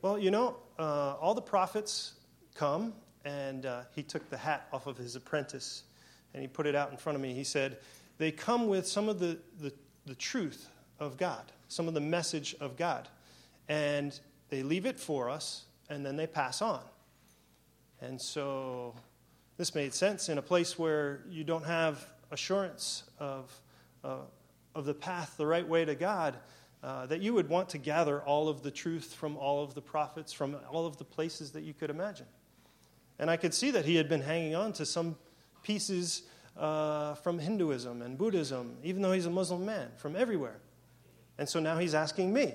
Well, 0.00 0.18
you 0.18 0.30
know, 0.30 0.56
uh, 0.78 1.14
all 1.20 1.34
the 1.34 1.42
prophets 1.42 2.14
come, 2.54 2.94
and 3.24 3.64
uh, 3.64 3.82
he 3.94 4.02
took 4.02 4.28
the 4.28 4.36
hat 4.36 4.66
off 4.72 4.86
of 4.86 4.96
his 4.96 5.14
apprentice 5.14 5.84
and 6.34 6.42
he 6.42 6.48
put 6.48 6.66
it 6.66 6.74
out 6.74 6.90
in 6.90 6.96
front 6.96 7.16
of 7.16 7.22
me. 7.22 7.34
He 7.34 7.44
said, 7.44 7.78
They 8.18 8.32
come 8.32 8.66
with 8.66 8.86
some 8.86 9.08
of 9.08 9.18
the, 9.18 9.38
the, 9.60 9.72
the 10.06 10.14
truth 10.14 10.68
of 10.98 11.16
God, 11.16 11.52
some 11.68 11.88
of 11.88 11.94
the 11.94 12.00
message 12.00 12.56
of 12.60 12.76
God, 12.76 13.08
and 13.68 14.18
they 14.48 14.62
leave 14.62 14.86
it 14.86 14.98
for 14.98 15.30
us, 15.30 15.64
and 15.88 16.04
then 16.04 16.16
they 16.16 16.26
pass 16.26 16.62
on. 16.62 16.80
And 18.00 18.20
so 18.20 18.94
this 19.56 19.74
made 19.74 19.94
sense 19.94 20.28
in 20.28 20.38
a 20.38 20.42
place 20.42 20.78
where 20.78 21.20
you 21.28 21.44
don't 21.44 21.64
have 21.64 22.04
assurance 22.32 23.04
of, 23.18 23.52
uh, 24.02 24.16
of 24.74 24.84
the 24.84 24.94
path, 24.94 25.36
the 25.36 25.46
right 25.46 25.66
way 25.66 25.84
to 25.84 25.94
God, 25.94 26.36
uh, 26.82 27.06
that 27.06 27.20
you 27.20 27.32
would 27.34 27.48
want 27.48 27.68
to 27.68 27.78
gather 27.78 28.20
all 28.22 28.48
of 28.48 28.62
the 28.62 28.70
truth 28.70 29.14
from 29.14 29.36
all 29.36 29.62
of 29.62 29.74
the 29.74 29.80
prophets, 29.82 30.32
from 30.32 30.56
all 30.70 30.86
of 30.86 30.96
the 30.96 31.04
places 31.04 31.52
that 31.52 31.62
you 31.62 31.72
could 31.72 31.90
imagine. 31.90 32.26
And 33.18 33.30
I 33.30 33.36
could 33.36 33.54
see 33.54 33.70
that 33.70 33.84
he 33.84 33.94
had 33.94 34.08
been 34.08 34.22
hanging 34.22 34.56
on 34.56 34.72
to 34.74 34.86
some 34.86 35.16
pieces 35.62 36.22
uh, 36.56 37.14
from 37.14 37.38
Hinduism 37.38 38.02
and 38.02 38.18
Buddhism, 38.18 38.76
even 38.82 39.00
though 39.00 39.12
he's 39.12 39.26
a 39.26 39.30
Muslim 39.30 39.64
man, 39.64 39.90
from 39.96 40.16
everywhere. 40.16 40.58
And 41.38 41.48
so 41.48 41.60
now 41.60 41.78
he's 41.78 41.94
asking 41.94 42.32
me, 42.32 42.54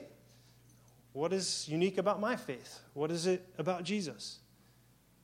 what 1.13 1.33
is 1.33 1.67
unique 1.69 1.97
about 1.97 2.19
my 2.19 2.35
faith? 2.35 2.81
What 2.93 3.11
is 3.11 3.27
it 3.27 3.47
about 3.57 3.83
Jesus? 3.83 4.39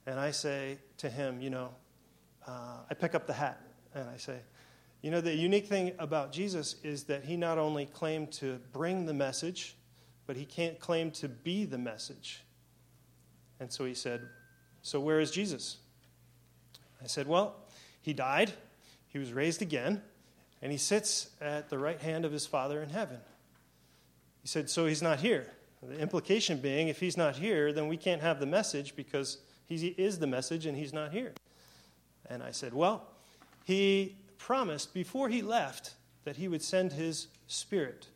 And 0.05 0.19
I 0.19 0.31
say 0.31 0.77
to 0.98 1.10
him, 1.10 1.41
you 1.41 1.50
know, 1.50 1.69
uh, 2.48 2.77
I 2.89 2.93
pick 2.93 3.15
up 3.15 3.27
the 3.27 3.33
hat 3.33 3.62
and 3.95 4.09
I 4.09 4.17
say, 4.17 4.39
you 5.01 5.12
know, 5.12 5.19
the 5.19 5.35
unique 5.35 5.67
thing 5.67 5.91
about 6.00 6.31
Jesus 6.31 6.77
is 6.81 7.03
that 7.05 7.25
he 7.25 7.35
not 7.35 7.57
only 7.57 7.85
claimed 7.85 8.31
to 8.33 8.59
bring 8.71 9.05
the 9.05 9.13
message, 9.13 9.75
but 10.25 10.38
he 10.38 10.45
can't 10.45 10.79
claim 10.79 11.12
to 11.12 11.27
be 11.27 11.65
the 11.65 11.77
message. 11.77 12.43
And 13.59 13.71
so 13.71 13.83
he 13.83 13.93
said, 13.93 14.21
So 14.81 15.01
where 15.01 15.19
is 15.19 15.29
Jesus? 15.29 15.77
I 17.01 17.07
said, 17.07 17.27
Well, 17.27 17.55
he 18.01 18.13
died, 18.13 18.53
he 19.09 19.19
was 19.19 19.33
raised 19.33 19.62
again, 19.62 20.01
and 20.62 20.71
he 20.71 20.77
sits 20.77 21.29
at 21.41 21.69
the 21.69 21.77
right 21.77 22.00
hand 22.00 22.23
of 22.23 22.31
his 22.31 22.47
Father 22.47 22.81
in 22.81 22.89
heaven. 22.89 23.19
He 24.41 24.47
said, 24.47 24.69
So 24.69 24.85
he's 24.85 25.01
not 25.01 25.19
here. 25.19 25.47
The 25.81 26.00
implication 26.00 26.59
being, 26.59 26.88
if 26.88 27.01
he's 27.01 27.17
not 27.17 27.35
here, 27.35 27.73
then 27.73 27.89
we 27.89 27.97
can't 27.97 28.21
have 28.21 28.39
the 28.39 28.45
message 28.45 28.95
because 28.95 29.39
he 29.65 29.88
is 29.97 30.19
the 30.19 30.27
message 30.27 30.65
and 30.65 30.77
he's 30.77 30.93
not 30.93 31.12
here. 31.12 31.33
And 32.29 32.41
I 32.41 32.51
said, 32.51 32.73
Well, 32.73 33.05
he 33.63 34.15
promised 34.38 34.93
before 34.93 35.29
he 35.29 35.41
left 35.41 35.96
that 36.25 36.36
he 36.36 36.48
would 36.48 36.62
send 36.62 36.93
his 36.93 37.27
Spirit, 37.48 38.08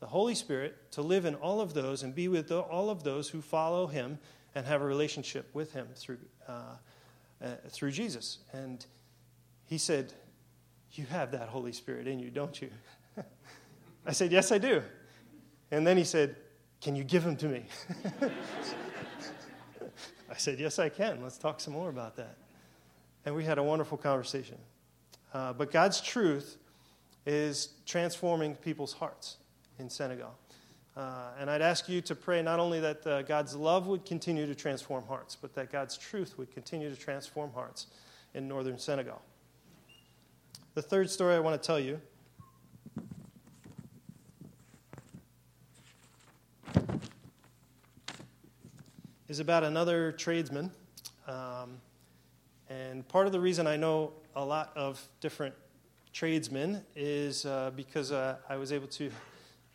the 0.00 0.06
Holy 0.06 0.34
Spirit, 0.34 0.90
to 0.92 1.02
live 1.02 1.24
in 1.24 1.34
all 1.36 1.60
of 1.60 1.74
those 1.74 2.02
and 2.02 2.14
be 2.14 2.28
with 2.28 2.50
all 2.50 2.90
of 2.90 3.04
those 3.04 3.28
who 3.28 3.40
follow 3.40 3.86
him 3.86 4.18
and 4.54 4.66
have 4.66 4.82
a 4.82 4.84
relationship 4.84 5.48
with 5.54 5.72
him 5.72 5.88
through, 5.94 6.18
uh, 6.48 6.76
uh, 7.42 7.48
through 7.68 7.90
Jesus. 7.90 8.38
And 8.52 8.84
he 9.66 9.78
said, 9.78 10.12
You 10.92 11.06
have 11.06 11.32
that 11.32 11.48
Holy 11.48 11.72
Spirit 11.72 12.06
in 12.06 12.18
you, 12.18 12.30
don't 12.30 12.60
you? 12.60 12.70
I 14.06 14.12
said, 14.12 14.32
Yes, 14.32 14.50
I 14.50 14.58
do. 14.58 14.82
And 15.70 15.86
then 15.86 15.96
he 15.96 16.04
said, 16.04 16.36
Can 16.80 16.96
you 16.96 17.04
give 17.04 17.24
him 17.24 17.36
to 17.36 17.46
me? 17.46 17.66
I 20.30 20.36
said, 20.36 20.58
Yes, 20.58 20.78
I 20.78 20.88
can. 20.88 21.22
Let's 21.22 21.38
talk 21.38 21.60
some 21.60 21.74
more 21.74 21.88
about 21.88 22.16
that. 22.16 22.36
And 23.24 23.34
we 23.34 23.44
had 23.44 23.58
a 23.58 23.62
wonderful 23.62 23.98
conversation. 23.98 24.58
Uh, 25.32 25.52
but 25.52 25.70
God's 25.70 26.00
truth 26.00 26.56
is 27.26 27.70
transforming 27.84 28.54
people's 28.54 28.94
hearts 28.94 29.36
in 29.78 29.90
Senegal. 29.90 30.34
Uh, 30.96 31.30
and 31.38 31.48
I'd 31.48 31.62
ask 31.62 31.88
you 31.88 32.00
to 32.00 32.14
pray 32.14 32.42
not 32.42 32.58
only 32.58 32.80
that 32.80 33.06
uh, 33.06 33.22
God's 33.22 33.54
love 33.54 33.86
would 33.86 34.04
continue 34.04 34.46
to 34.46 34.54
transform 34.54 35.04
hearts, 35.06 35.36
but 35.36 35.54
that 35.54 35.70
God's 35.70 35.96
truth 35.96 36.36
would 36.38 36.50
continue 36.50 36.90
to 36.90 36.96
transform 36.96 37.52
hearts 37.52 37.86
in 38.34 38.48
northern 38.48 38.78
Senegal. 38.78 39.22
The 40.74 40.82
third 40.82 41.10
story 41.10 41.34
I 41.34 41.38
want 41.40 41.60
to 41.60 41.66
tell 41.66 41.78
you 41.78 42.00
is 49.28 49.38
about 49.38 49.62
another 49.62 50.12
tradesman. 50.12 50.70
Um, 51.26 51.80
and 52.70 53.06
part 53.08 53.26
of 53.26 53.32
the 53.32 53.40
reason 53.40 53.66
I 53.66 53.76
know 53.76 54.12
a 54.38 54.44
lot 54.44 54.70
of 54.76 55.04
different 55.20 55.52
tradesmen 56.12 56.80
is 56.94 57.44
uh, 57.44 57.72
because 57.74 58.12
uh, 58.12 58.36
I 58.48 58.56
was 58.56 58.72
able 58.72 58.86
to 58.86 59.10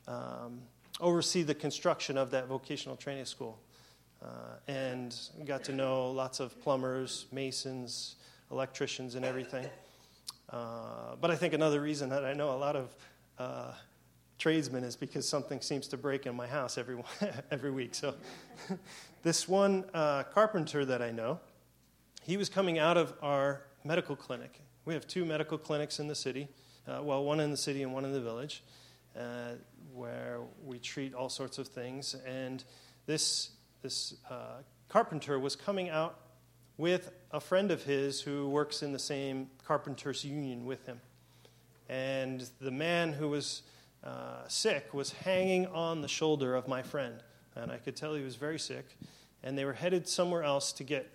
um, 0.08 0.62
oversee 1.02 1.44
the 1.44 1.54
construction 1.54 2.18
of 2.18 2.32
that 2.32 2.48
vocational 2.48 2.96
training 2.96 3.26
school. 3.26 3.60
Uh, 4.24 4.28
and 4.70 5.20
got 5.44 5.66
to 5.66 5.74
know 5.74 6.10
lots 6.10 6.40
of 6.40 6.58
plumbers, 6.62 7.26
masons, 7.34 8.16
electricians, 8.52 9.16
and 9.16 9.26
everything. 9.26 9.68
Uh, 10.50 11.18
but 11.20 11.30
I 11.30 11.36
think 11.36 11.54
another 11.54 11.82
reason 11.82 12.08
that 12.08 12.24
I 12.24 12.32
know 12.32 12.52
a 12.52 12.56
lot 12.56 12.78
of 12.78 12.96
uh, 13.38 13.74
tradesmen 14.40 14.86
is 14.86 14.96
because 14.96 15.28
something 15.28 15.60
seems 15.60 15.90
to 15.90 15.98
break 15.98 16.26
in 16.26 16.38
my 16.38 16.48
house 16.48 16.78
every, 16.78 17.04
every 17.52 17.72
week. 17.72 17.96
So, 17.96 18.14
this 19.24 19.46
one 19.46 19.84
uh, 19.94 20.24
carpenter 20.24 20.86
that 20.86 21.02
I 21.02 21.12
know, 21.12 21.42
he 22.22 22.38
was 22.38 22.48
coming 22.48 22.80
out 22.80 22.96
of 22.96 23.14
our 23.22 23.64
medical 23.84 24.16
clinic. 24.16 24.62
We 24.86 24.94
have 24.94 25.08
two 25.08 25.26
medical 25.26 25.58
clinics 25.58 26.00
in 26.00 26.08
the 26.08 26.16
city, 26.16 26.48
uh, 26.88 27.02
well, 27.02 27.24
one 27.24 27.40
in 27.40 27.52
the 27.52 27.58
city 27.58 27.84
and 27.84 27.94
one 27.94 28.06
in 28.06 28.12
the 28.12 28.22
village, 28.22 28.64
uh, 29.18 29.54
where 29.94 30.40
we 30.64 30.80
treat 30.80 31.14
all 31.14 31.30
sorts 31.30 31.58
of 31.58 31.68
things. 31.68 32.16
And 32.26 32.64
this, 33.06 33.52
this 33.82 34.16
uh, 34.30 34.62
carpenter 34.90 35.40
was 35.40 35.56
coming 35.56 35.90
out 35.90 36.20
with 36.78 37.12
a 37.32 37.40
friend 37.40 37.72
of 37.72 37.84
his 37.84 38.22
who 38.22 38.50
works 38.50 38.84
in 38.84 38.92
the 38.92 39.00
same 39.00 39.50
carpenters 39.66 40.26
union 40.26 40.66
with 40.66 40.86
him. 40.86 41.00
And 41.88 42.50
the 42.60 42.72
man 42.72 43.14
who 43.14 43.30
was 43.30 43.62
uh, 44.04 44.48
sick 44.48 44.94
was 44.94 45.12
hanging 45.12 45.68
on 45.68 46.02
the 46.02 46.08
shoulder 46.08 46.56
of 46.56 46.68
my 46.68 46.82
friend. 46.82 47.22
And 47.56 47.72
I 47.72 47.78
could 47.78 47.96
tell 47.96 48.16
he 48.16 48.24
was 48.24 48.36
very 48.36 48.60
sick. 48.60 48.98
And 49.44 49.58
they 49.58 49.66
were 49.66 49.74
headed 49.74 50.08
somewhere 50.08 50.44
else 50.44 50.72
to 50.74 50.84
get 50.84 51.10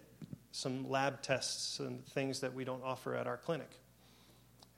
some 0.53 0.89
lab 0.89 1.23
tests 1.23 1.79
and 1.81 2.05
things 2.07 2.41
that 2.41 2.55
we 2.55 2.65
don't 2.65 2.83
offer 2.83 3.15
at 3.15 3.27
our 3.27 3.37
clinic. 3.37 3.71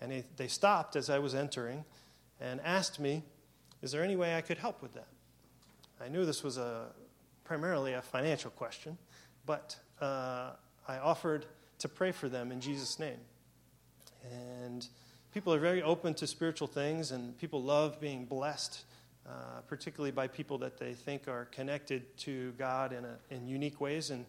And 0.01 0.11
they, 0.11 0.25
they 0.37 0.49
stopped 0.49 0.97
as 0.97 1.11
I 1.11 1.19
was 1.19 1.35
entering 1.35 1.85
and 2.41 2.61
asked 2.63 2.99
me, 2.99 3.23
Is 3.83 3.93
there 3.93 4.03
any 4.03 4.17
way 4.17 4.37
I 4.37 4.41
could 4.41 4.59
help 4.59 4.83
with 4.83 4.95
that? 4.95 5.09
I 6.03 6.09
knew 6.09 6.25
this 6.25 6.43
was 6.43 6.57
a, 6.57 6.87
primarily 7.45 7.93
a 7.93 8.03
financial 8.03 8.51
question, 8.51 8.97
but 9.45 9.77
uh, 10.01 10.51
I 10.89 10.99
offered 10.99 11.47
to 11.81 11.89
pray 11.89 12.13
for 12.13 12.29
them 12.29 12.53
in 12.53 12.61
Jesus' 12.61 12.99
name. 12.99 13.19
And 14.31 14.87
people 15.33 15.53
are 15.53 15.59
very 15.59 15.83
open 15.83 16.15
to 16.15 16.27
spiritual 16.27 16.69
things, 16.69 17.11
and 17.11 17.37
people 17.39 17.63
love 17.63 18.01
being 18.01 18.25
blessed, 18.25 18.85
uh, 19.27 19.61
particularly 19.67 20.11
by 20.11 20.27
people 20.27 20.59
that 20.59 20.79
they 20.79 20.95
think 20.95 21.29
are 21.29 21.47
connected 21.47 22.17
to 22.19 22.53
God 22.53 22.93
in, 22.93 23.05
a, 23.05 23.17
in 23.31 23.47
unique 23.47 23.81
ways. 23.81 24.11
And, 24.11 24.25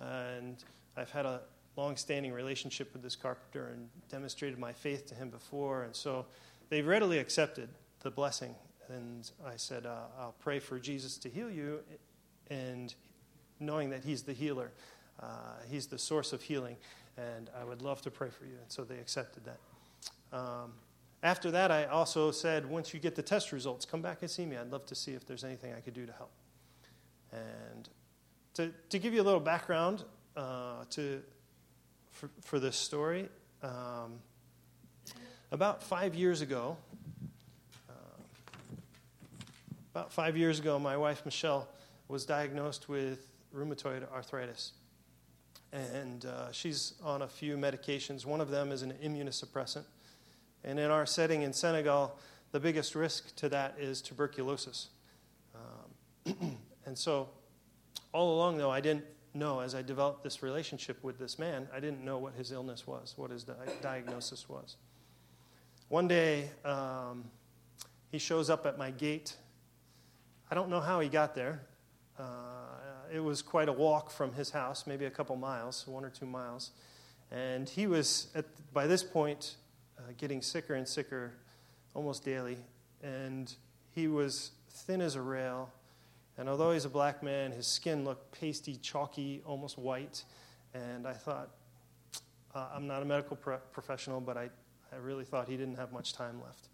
uh, 0.00 0.04
and 0.38 0.56
I've 1.00 1.10
had 1.10 1.24
a 1.24 1.40
long-standing 1.76 2.32
relationship 2.32 2.92
with 2.92 3.02
this 3.02 3.16
carpenter 3.16 3.68
and 3.68 3.88
demonstrated 4.10 4.58
my 4.58 4.72
faith 4.72 5.06
to 5.06 5.14
him 5.14 5.30
before, 5.30 5.84
and 5.84 5.96
so 5.96 6.26
they've 6.68 6.86
readily 6.86 7.18
accepted 7.18 7.70
the 8.00 8.10
blessing. 8.10 8.54
And 8.88 9.30
I 9.46 9.56
said, 9.56 9.86
uh, 9.86 9.94
I'll 10.18 10.34
pray 10.40 10.58
for 10.58 10.78
Jesus 10.78 11.16
to 11.18 11.30
heal 11.30 11.50
you, 11.50 11.80
and 12.50 12.94
knowing 13.60 13.90
that 13.90 14.04
He's 14.04 14.22
the 14.22 14.32
healer, 14.32 14.72
uh, 15.22 15.26
He's 15.70 15.86
the 15.86 15.98
source 15.98 16.32
of 16.32 16.42
healing, 16.42 16.76
and 17.16 17.48
I 17.58 17.64
would 17.64 17.82
love 17.82 18.02
to 18.02 18.10
pray 18.10 18.28
for 18.28 18.44
you. 18.44 18.56
And 18.60 18.70
so 18.70 18.84
they 18.84 18.98
accepted 18.98 19.44
that. 19.44 20.36
Um, 20.36 20.72
after 21.22 21.50
that, 21.50 21.70
I 21.70 21.84
also 21.84 22.30
said, 22.30 22.66
once 22.68 22.92
you 22.92 23.00
get 23.00 23.14
the 23.14 23.22
test 23.22 23.52
results, 23.52 23.84
come 23.84 24.02
back 24.02 24.18
and 24.22 24.30
see 24.30 24.44
me. 24.44 24.56
I'd 24.56 24.72
love 24.72 24.86
to 24.86 24.94
see 24.94 25.12
if 25.12 25.26
there's 25.26 25.44
anything 25.44 25.72
I 25.72 25.80
could 25.80 25.94
do 25.94 26.04
to 26.04 26.12
help. 26.12 26.32
And 27.32 27.88
to, 28.54 28.72
to 28.88 28.98
give 28.98 29.14
you 29.14 29.22
a 29.22 29.24
little 29.24 29.40
background, 29.40 30.04
uh, 30.36 30.84
to, 30.90 31.22
for, 32.10 32.30
for, 32.42 32.58
this 32.58 32.76
story. 32.76 33.28
Um, 33.62 34.20
about 35.50 35.82
five 35.82 36.14
years 36.14 36.40
ago, 36.40 36.76
uh, 37.88 37.92
about 39.92 40.12
five 40.12 40.36
years 40.36 40.58
ago, 40.58 40.78
my 40.78 40.96
wife 40.96 41.24
Michelle 41.24 41.68
was 42.08 42.24
diagnosed 42.24 42.88
with 42.88 43.26
rheumatoid 43.54 44.10
arthritis. 44.12 44.72
And 45.72 46.24
uh, 46.24 46.50
she's 46.52 46.94
on 47.02 47.22
a 47.22 47.28
few 47.28 47.56
medications. 47.56 48.24
One 48.26 48.40
of 48.40 48.50
them 48.50 48.72
is 48.72 48.82
an 48.82 48.92
immunosuppressant. 49.04 49.84
And 50.64 50.78
in 50.78 50.90
our 50.90 51.06
setting 51.06 51.42
in 51.42 51.52
Senegal, 51.52 52.18
the 52.52 52.60
biggest 52.60 52.94
risk 52.94 53.34
to 53.36 53.48
that 53.48 53.76
is 53.78 54.02
tuberculosis. 54.02 54.88
Um, 55.54 56.56
and 56.86 56.98
so, 56.98 57.28
all 58.12 58.34
along, 58.34 58.58
though, 58.58 58.70
I 58.70 58.80
didn't 58.80 59.04
know 59.34 59.60
as 59.60 59.74
I 59.74 59.82
developed 59.82 60.22
this 60.22 60.42
relationship 60.42 61.02
with 61.02 61.18
this 61.18 61.38
man, 61.38 61.68
I 61.72 61.80
didn't 61.80 62.04
know 62.04 62.18
what 62.18 62.34
his 62.34 62.52
illness 62.52 62.86
was, 62.86 63.14
what 63.16 63.30
his 63.30 63.44
di- 63.44 63.54
diagnosis 63.80 64.48
was. 64.48 64.76
One 65.88 66.08
day, 66.08 66.50
um, 66.64 67.24
he 68.10 68.18
shows 68.18 68.50
up 68.50 68.66
at 68.66 68.78
my 68.78 68.90
gate. 68.90 69.36
I 70.50 70.54
don't 70.54 70.68
know 70.68 70.80
how 70.80 71.00
he 71.00 71.08
got 71.08 71.34
there. 71.34 71.62
Uh, 72.18 72.24
it 73.12 73.20
was 73.20 73.42
quite 73.42 73.68
a 73.68 73.72
walk 73.72 74.10
from 74.10 74.32
his 74.32 74.50
house, 74.50 74.86
maybe 74.86 75.04
a 75.04 75.10
couple 75.10 75.36
miles, 75.36 75.86
one 75.86 76.04
or 76.04 76.10
two 76.10 76.26
miles. 76.26 76.70
And 77.30 77.68
he 77.68 77.86
was, 77.86 78.28
at, 78.34 78.44
by 78.72 78.86
this 78.86 79.02
point, 79.02 79.56
uh, 79.98 80.02
getting 80.18 80.42
sicker 80.42 80.74
and 80.74 80.86
sicker 80.86 81.32
almost 81.94 82.24
daily. 82.24 82.58
And 83.02 83.52
he 83.92 84.08
was 84.08 84.52
thin 84.70 85.00
as 85.00 85.14
a 85.14 85.22
rail 85.22 85.70
and 86.40 86.48
although 86.48 86.72
he's 86.72 86.86
a 86.86 86.88
black 86.90 87.22
man, 87.22 87.52
his 87.52 87.66
skin 87.66 88.02
looked 88.02 88.32
pasty, 88.32 88.76
chalky, 88.76 89.42
almost 89.44 89.76
white. 89.76 90.24
And 90.72 91.06
I 91.06 91.12
thought, 91.12 91.50
uh, 92.54 92.68
I'm 92.74 92.86
not 92.86 93.02
a 93.02 93.04
medical 93.04 93.36
pro- 93.36 93.58
professional, 93.58 94.22
but 94.22 94.38
I, 94.38 94.48
I 94.90 94.96
really 95.02 95.26
thought 95.26 95.48
he 95.48 95.58
didn't 95.58 95.74
have 95.76 95.92
much 95.92 96.14
time 96.14 96.40
left. 96.42 96.68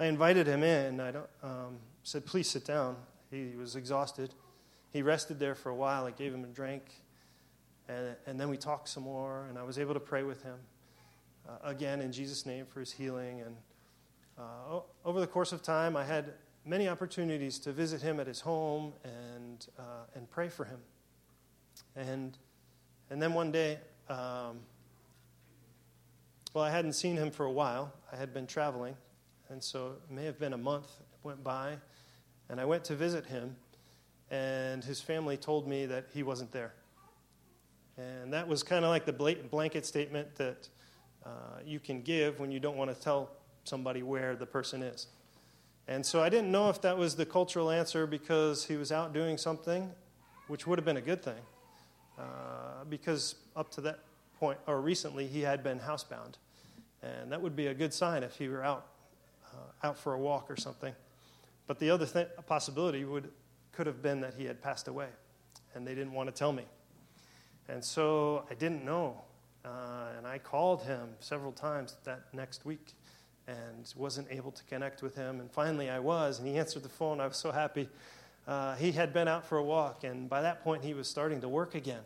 I 0.00 0.06
invited 0.06 0.48
him 0.48 0.64
in. 0.64 1.00
I 1.00 1.12
um, 1.40 1.78
said, 2.02 2.26
please 2.26 2.50
sit 2.50 2.64
down. 2.64 2.96
He 3.30 3.52
was 3.56 3.76
exhausted. 3.76 4.34
He 4.92 5.02
rested 5.02 5.38
there 5.38 5.54
for 5.54 5.70
a 5.70 5.76
while. 5.76 6.04
I 6.04 6.10
gave 6.10 6.34
him 6.34 6.42
a 6.42 6.48
drink. 6.48 6.82
And, 7.88 8.16
and 8.26 8.40
then 8.40 8.48
we 8.48 8.56
talked 8.56 8.88
some 8.88 9.04
more, 9.04 9.46
and 9.48 9.56
I 9.56 9.62
was 9.62 9.78
able 9.78 9.94
to 9.94 10.00
pray 10.00 10.24
with 10.24 10.42
him 10.42 10.56
uh, 11.48 11.58
again 11.62 12.00
in 12.00 12.10
Jesus' 12.10 12.44
name 12.44 12.66
for 12.66 12.80
his 12.80 12.90
healing. 12.90 13.40
And 13.42 13.56
uh, 14.36 14.80
over 15.04 15.20
the 15.20 15.28
course 15.28 15.52
of 15.52 15.62
time, 15.62 15.96
I 15.96 16.02
had 16.02 16.32
many 16.66 16.88
opportunities 16.88 17.58
to 17.60 17.72
visit 17.72 18.02
him 18.02 18.18
at 18.18 18.26
his 18.26 18.40
home 18.40 18.92
and, 19.04 19.66
uh, 19.78 19.82
and 20.14 20.28
pray 20.30 20.48
for 20.48 20.64
him. 20.64 20.80
And, 21.94 22.36
and 23.08 23.22
then 23.22 23.32
one 23.32 23.52
day, 23.52 23.78
um, 24.08 24.58
well, 26.52 26.64
I 26.64 26.70
hadn't 26.70 26.94
seen 26.94 27.16
him 27.16 27.30
for 27.30 27.46
a 27.46 27.52
while. 27.52 27.92
I 28.12 28.16
had 28.16 28.34
been 28.34 28.46
traveling, 28.46 28.96
and 29.48 29.62
so 29.62 29.92
it 30.08 30.12
may 30.12 30.24
have 30.24 30.38
been 30.38 30.54
a 30.54 30.58
month 30.58 30.88
went 31.22 31.42
by, 31.44 31.76
and 32.48 32.60
I 32.60 32.64
went 32.64 32.84
to 32.84 32.96
visit 32.96 33.26
him, 33.26 33.56
and 34.30 34.82
his 34.82 35.00
family 35.00 35.36
told 35.36 35.68
me 35.68 35.86
that 35.86 36.06
he 36.12 36.22
wasn't 36.22 36.50
there. 36.52 36.72
And 37.96 38.32
that 38.32 38.46
was 38.46 38.62
kind 38.62 38.84
of 38.84 38.90
like 38.90 39.06
the 39.06 39.12
blanket 39.50 39.86
statement 39.86 40.34
that 40.36 40.68
uh, 41.24 41.28
you 41.64 41.80
can 41.80 42.02
give 42.02 42.40
when 42.40 42.50
you 42.50 42.60
don't 42.60 42.76
want 42.76 42.94
to 42.94 43.00
tell 43.00 43.30
somebody 43.64 44.02
where 44.02 44.36
the 44.36 44.46
person 44.46 44.82
is. 44.82 45.08
And 45.88 46.04
so 46.04 46.22
I 46.22 46.28
didn't 46.28 46.50
know 46.50 46.68
if 46.68 46.80
that 46.82 46.98
was 46.98 47.14
the 47.14 47.26
cultural 47.26 47.70
answer 47.70 48.06
because 48.06 48.64
he 48.64 48.76
was 48.76 48.90
out 48.90 49.12
doing 49.12 49.38
something, 49.38 49.90
which 50.48 50.66
would 50.66 50.78
have 50.78 50.84
been 50.84 50.96
a 50.96 51.02
good 51.02 51.22
thing, 51.22 51.40
uh, 52.18 52.84
because 52.88 53.36
up 53.54 53.70
to 53.72 53.80
that 53.82 54.00
point, 54.40 54.58
or 54.66 54.80
recently, 54.80 55.26
he 55.26 55.42
had 55.42 55.62
been 55.62 55.78
housebound. 55.78 56.34
And 57.02 57.30
that 57.30 57.40
would 57.40 57.54
be 57.54 57.68
a 57.68 57.74
good 57.74 57.94
sign 57.94 58.24
if 58.24 58.36
he 58.36 58.48
were 58.48 58.64
out, 58.64 58.86
uh, 59.54 59.86
out 59.86 59.98
for 59.98 60.14
a 60.14 60.18
walk 60.18 60.50
or 60.50 60.56
something. 60.56 60.94
But 61.68 61.78
the 61.78 61.90
other 61.90 62.06
th- 62.06 62.28
possibility 62.46 63.04
would, 63.04 63.30
could 63.72 63.86
have 63.86 64.02
been 64.02 64.20
that 64.22 64.34
he 64.36 64.44
had 64.44 64.60
passed 64.60 64.88
away, 64.88 65.08
and 65.74 65.86
they 65.86 65.94
didn't 65.94 66.12
want 66.12 66.28
to 66.28 66.34
tell 66.34 66.52
me. 66.52 66.64
And 67.68 67.84
so 67.84 68.44
I 68.50 68.54
didn't 68.54 68.84
know. 68.84 69.22
Uh, 69.64 70.08
and 70.16 70.26
I 70.26 70.38
called 70.38 70.82
him 70.82 71.10
several 71.18 71.52
times 71.52 71.96
that 72.04 72.22
next 72.32 72.64
week 72.64 72.94
and 73.46 73.92
wasn't 73.96 74.26
able 74.30 74.50
to 74.50 74.64
connect 74.64 75.02
with 75.02 75.14
him. 75.14 75.40
And 75.40 75.50
finally 75.50 75.88
I 75.88 75.98
was, 75.98 76.38
and 76.38 76.48
he 76.48 76.56
answered 76.58 76.82
the 76.82 76.88
phone. 76.88 77.20
I 77.20 77.26
was 77.26 77.36
so 77.36 77.52
happy. 77.52 77.88
Uh, 78.46 78.74
he 78.76 78.92
had 78.92 79.12
been 79.12 79.28
out 79.28 79.44
for 79.44 79.58
a 79.58 79.64
walk, 79.64 80.04
and 80.04 80.28
by 80.28 80.42
that 80.42 80.62
point 80.62 80.84
he 80.84 80.94
was 80.94 81.08
starting 81.08 81.40
to 81.40 81.48
work 81.48 81.74
again. 81.74 82.02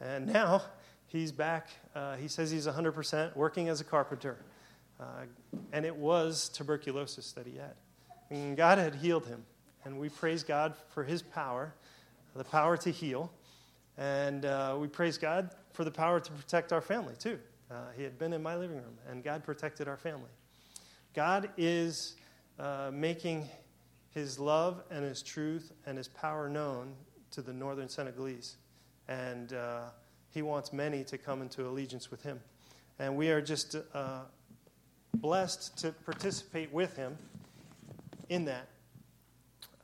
And 0.00 0.26
now 0.26 0.62
he's 1.06 1.32
back. 1.32 1.68
Uh, 1.94 2.16
he 2.16 2.28
says 2.28 2.50
he's 2.50 2.66
100% 2.66 3.36
working 3.36 3.68
as 3.68 3.80
a 3.80 3.84
carpenter. 3.84 4.36
Uh, 5.00 5.24
and 5.72 5.84
it 5.84 5.94
was 5.94 6.48
tuberculosis 6.50 7.32
that 7.32 7.46
he 7.46 7.56
had. 7.56 7.74
And 8.30 8.56
God 8.56 8.78
had 8.78 8.94
healed 8.94 9.26
him. 9.26 9.44
And 9.84 9.98
we 9.98 10.08
praise 10.08 10.42
God 10.42 10.74
for 10.90 11.04
his 11.04 11.22
power, 11.22 11.74
the 12.34 12.44
power 12.44 12.76
to 12.78 12.90
heal. 12.90 13.30
And 13.98 14.44
uh, 14.44 14.76
we 14.78 14.88
praise 14.88 15.18
God 15.18 15.50
for 15.72 15.84
the 15.84 15.90
power 15.90 16.20
to 16.20 16.32
protect 16.32 16.72
our 16.72 16.80
family, 16.80 17.14
too. 17.18 17.38
Uh, 17.70 17.74
he 17.96 18.02
had 18.02 18.18
been 18.18 18.32
in 18.32 18.42
my 18.42 18.56
living 18.56 18.76
room, 18.76 18.98
and 19.10 19.22
God 19.22 19.44
protected 19.44 19.88
our 19.88 19.96
family. 19.96 20.30
God 21.14 21.50
is 21.56 22.16
uh, 22.58 22.90
making 22.92 23.48
his 24.10 24.38
love 24.38 24.82
and 24.90 25.04
his 25.04 25.22
truth 25.22 25.72
and 25.86 25.96
his 25.96 26.08
power 26.08 26.48
known 26.48 26.92
to 27.30 27.40
the 27.40 27.52
northern 27.52 27.88
Senegalese. 27.88 28.56
And 29.08 29.52
uh, 29.52 29.90
he 30.30 30.42
wants 30.42 30.72
many 30.72 31.04
to 31.04 31.16
come 31.16 31.40
into 31.40 31.66
allegiance 31.66 32.10
with 32.10 32.22
him. 32.22 32.40
And 32.98 33.16
we 33.16 33.30
are 33.30 33.40
just 33.40 33.76
uh, 33.94 34.20
blessed 35.14 35.76
to 35.78 35.92
participate 35.92 36.72
with 36.72 36.96
him 36.96 37.16
in 38.28 38.44
that. 38.46 38.68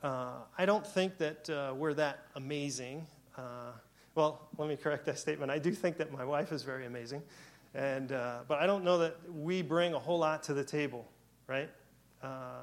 Uh, 0.03 0.39
I 0.57 0.65
don't 0.65 0.85
think 0.85 1.17
that 1.17 1.49
uh, 1.49 1.73
we're 1.75 1.93
that 1.93 2.25
amazing. 2.35 3.05
Uh, 3.37 3.71
well, 4.15 4.49
let 4.57 4.67
me 4.67 4.75
correct 4.75 5.05
that 5.05 5.19
statement. 5.19 5.51
I 5.51 5.59
do 5.59 5.71
think 5.71 5.97
that 5.97 6.11
my 6.11 6.25
wife 6.25 6.51
is 6.51 6.63
very 6.63 6.85
amazing, 6.85 7.21
and 7.75 8.09
but 8.09 8.59
I 8.59 8.65
don't 8.65 8.83
know 8.83 8.97
that 8.97 9.15
we 9.31 9.61
bring 9.61 9.93
a 9.93 9.99
whole 9.99 10.19
lot 10.19 10.43
to 10.43 10.53
the 10.53 10.63
table, 10.63 11.07
right? 11.47 11.69
Uh, 12.21 12.61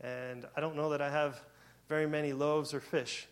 and 0.00 0.46
I 0.56 0.60
don't 0.60 0.76
know 0.76 0.90
that 0.90 1.00
I 1.00 1.10
have 1.10 1.40
very 1.88 2.06
many 2.06 2.32
loaves 2.32 2.72
or 2.72 2.80
fish, 2.80 3.26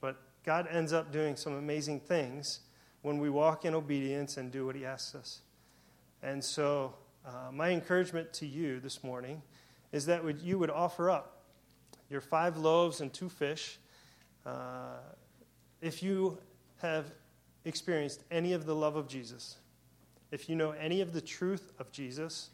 but 0.00 0.16
God 0.44 0.68
ends 0.70 0.92
up 0.92 1.12
doing 1.12 1.36
some 1.36 1.54
amazing 1.54 2.00
things 2.00 2.60
when 3.02 3.18
we 3.18 3.28
walk 3.28 3.64
in 3.64 3.74
obedience 3.74 4.36
and 4.36 4.50
do 4.50 4.64
what 4.64 4.76
He 4.76 4.84
asks 4.84 5.14
us. 5.14 5.40
And 6.22 6.42
so, 6.42 6.94
uh, 7.26 7.50
my 7.52 7.70
encouragement 7.70 8.32
to 8.34 8.46
you 8.46 8.80
this 8.80 9.02
morning 9.04 9.42
is 9.92 10.06
that 10.06 10.24
would, 10.24 10.40
you 10.40 10.58
would 10.58 10.70
offer 10.70 11.10
up 11.10 11.42
your 12.10 12.20
five 12.20 12.56
loaves 12.56 13.00
and 13.00 13.12
two 13.12 13.28
fish. 13.28 13.78
Uh, 14.44 14.98
if 15.80 16.02
you 16.02 16.38
have 16.80 17.12
experienced 17.64 18.24
any 18.30 18.52
of 18.52 18.66
the 18.66 18.74
love 18.74 18.96
of 18.96 19.08
Jesus, 19.08 19.56
if 20.30 20.48
you 20.48 20.56
know 20.56 20.72
any 20.72 21.00
of 21.00 21.12
the 21.12 21.20
truth 21.20 21.72
of 21.78 21.90
Jesus, 21.92 22.50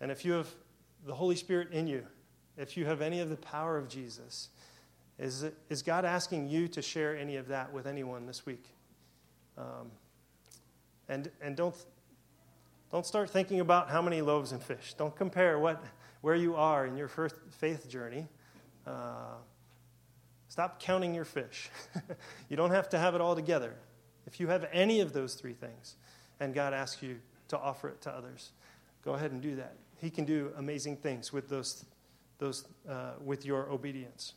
and 0.00 0.10
if 0.10 0.24
you 0.24 0.32
have 0.32 0.48
the 1.06 1.14
Holy 1.14 1.36
Spirit 1.36 1.72
in 1.72 1.86
you, 1.86 2.04
if 2.56 2.76
you 2.76 2.86
have 2.86 3.00
any 3.00 3.20
of 3.20 3.30
the 3.30 3.36
power 3.36 3.78
of 3.78 3.88
Jesus, 3.88 4.48
is, 5.18 5.44
is 5.68 5.82
God 5.82 6.04
asking 6.04 6.48
you 6.48 6.68
to 6.68 6.82
share 6.82 7.16
any 7.16 7.36
of 7.36 7.48
that 7.48 7.72
with 7.72 7.86
anyone 7.86 8.26
this 8.26 8.44
week? 8.46 8.64
Um, 9.56 9.90
and 11.08 11.30
and 11.40 11.56
don't, 11.56 11.74
don't 12.90 13.04
start 13.04 13.30
thinking 13.30 13.60
about 13.60 13.90
how 13.90 14.00
many 14.00 14.22
loaves 14.22 14.52
and 14.52 14.62
fish. 14.62 14.94
Don't 14.96 15.14
compare 15.14 15.58
what, 15.58 15.84
where 16.22 16.34
you 16.34 16.56
are 16.56 16.86
in 16.86 16.96
your 16.96 17.08
first 17.08 17.36
faith 17.50 17.88
journey. 17.88 18.26
Uh, 18.86 19.34
Stop 20.52 20.78
counting 20.80 21.14
your 21.14 21.24
fish. 21.24 21.70
you 22.50 22.58
don't 22.58 22.72
have 22.72 22.90
to 22.90 22.98
have 22.98 23.14
it 23.14 23.22
all 23.22 23.34
together. 23.34 23.74
If 24.26 24.38
you 24.38 24.48
have 24.48 24.68
any 24.70 25.00
of 25.00 25.14
those 25.14 25.32
three 25.32 25.54
things, 25.54 25.96
and 26.40 26.52
God 26.52 26.74
asks 26.74 27.02
you 27.02 27.20
to 27.48 27.58
offer 27.58 27.88
it 27.88 28.02
to 28.02 28.10
others, 28.10 28.50
go 29.02 29.14
ahead 29.14 29.32
and 29.32 29.40
do 29.40 29.56
that. 29.56 29.72
He 30.02 30.10
can 30.10 30.24
do 30.24 30.52
amazing 30.56 30.96
things 30.96 31.32
with 31.32 31.48
those, 31.48 31.84
those 32.38 32.66
uh, 32.88 33.12
with 33.24 33.46
your 33.46 33.70
obedience. 33.70 34.34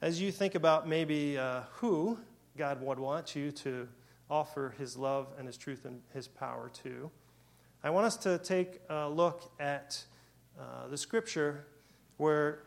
As 0.00 0.20
you 0.20 0.32
think 0.32 0.54
about 0.54 0.88
maybe 0.88 1.36
uh, 1.36 1.60
who 1.74 2.18
God 2.56 2.80
would 2.80 2.98
want 2.98 3.36
you 3.36 3.52
to 3.52 3.86
offer 4.30 4.74
His 4.78 4.96
love 4.96 5.28
and 5.38 5.46
His 5.46 5.58
truth 5.58 5.84
and 5.84 6.00
His 6.14 6.26
power 6.26 6.70
to, 6.82 7.10
I 7.82 7.90
want 7.90 8.06
us 8.06 8.16
to 8.16 8.38
take 8.38 8.80
a 8.88 9.06
look 9.06 9.52
at 9.60 10.02
uh, 10.58 10.88
the 10.88 10.96
scripture 10.96 11.66
where 12.16 12.62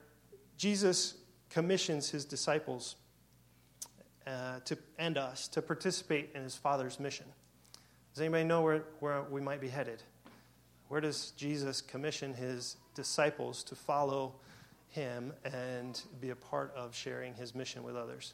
Jesus 0.57 1.15
commissions 1.49 2.09
his 2.11 2.25
disciples 2.25 2.97
uh, 4.27 4.59
to, 4.65 4.77
and 4.99 5.17
us 5.17 5.47
to 5.47 5.61
participate 5.63 6.29
in 6.35 6.43
his 6.43 6.55
Father's 6.55 6.99
mission. 6.99 7.25
Does 8.13 8.21
anybody 8.21 8.43
know 8.43 8.61
where, 8.61 8.83
where 8.99 9.23
we 9.23 9.41
might 9.41 9.61
be 9.61 9.69
headed? 9.69 10.03
Where 10.89 11.01
does 11.01 11.31
Jesus 11.31 11.81
commission 11.81 12.33
his 12.33 12.77
disciples 12.95 13.63
to 13.65 13.75
follow 13.75 14.35
him 14.89 15.33
and 15.43 16.01
be 16.21 16.29
a 16.29 16.35
part 16.35 16.73
of 16.75 16.95
sharing 16.95 17.33
his 17.33 17.53
mission 17.53 17.83
with 17.83 17.95
others? 17.95 18.33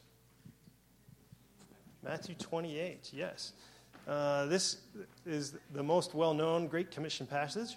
Matthew 2.02 2.34
28, 2.36 3.10
yes. 3.12 3.52
Uh, 4.06 4.46
this 4.46 4.78
is 5.26 5.54
the 5.72 5.82
most 5.82 6.14
well 6.14 6.34
known 6.34 6.66
Great 6.66 6.90
Commission 6.90 7.26
passage, 7.26 7.76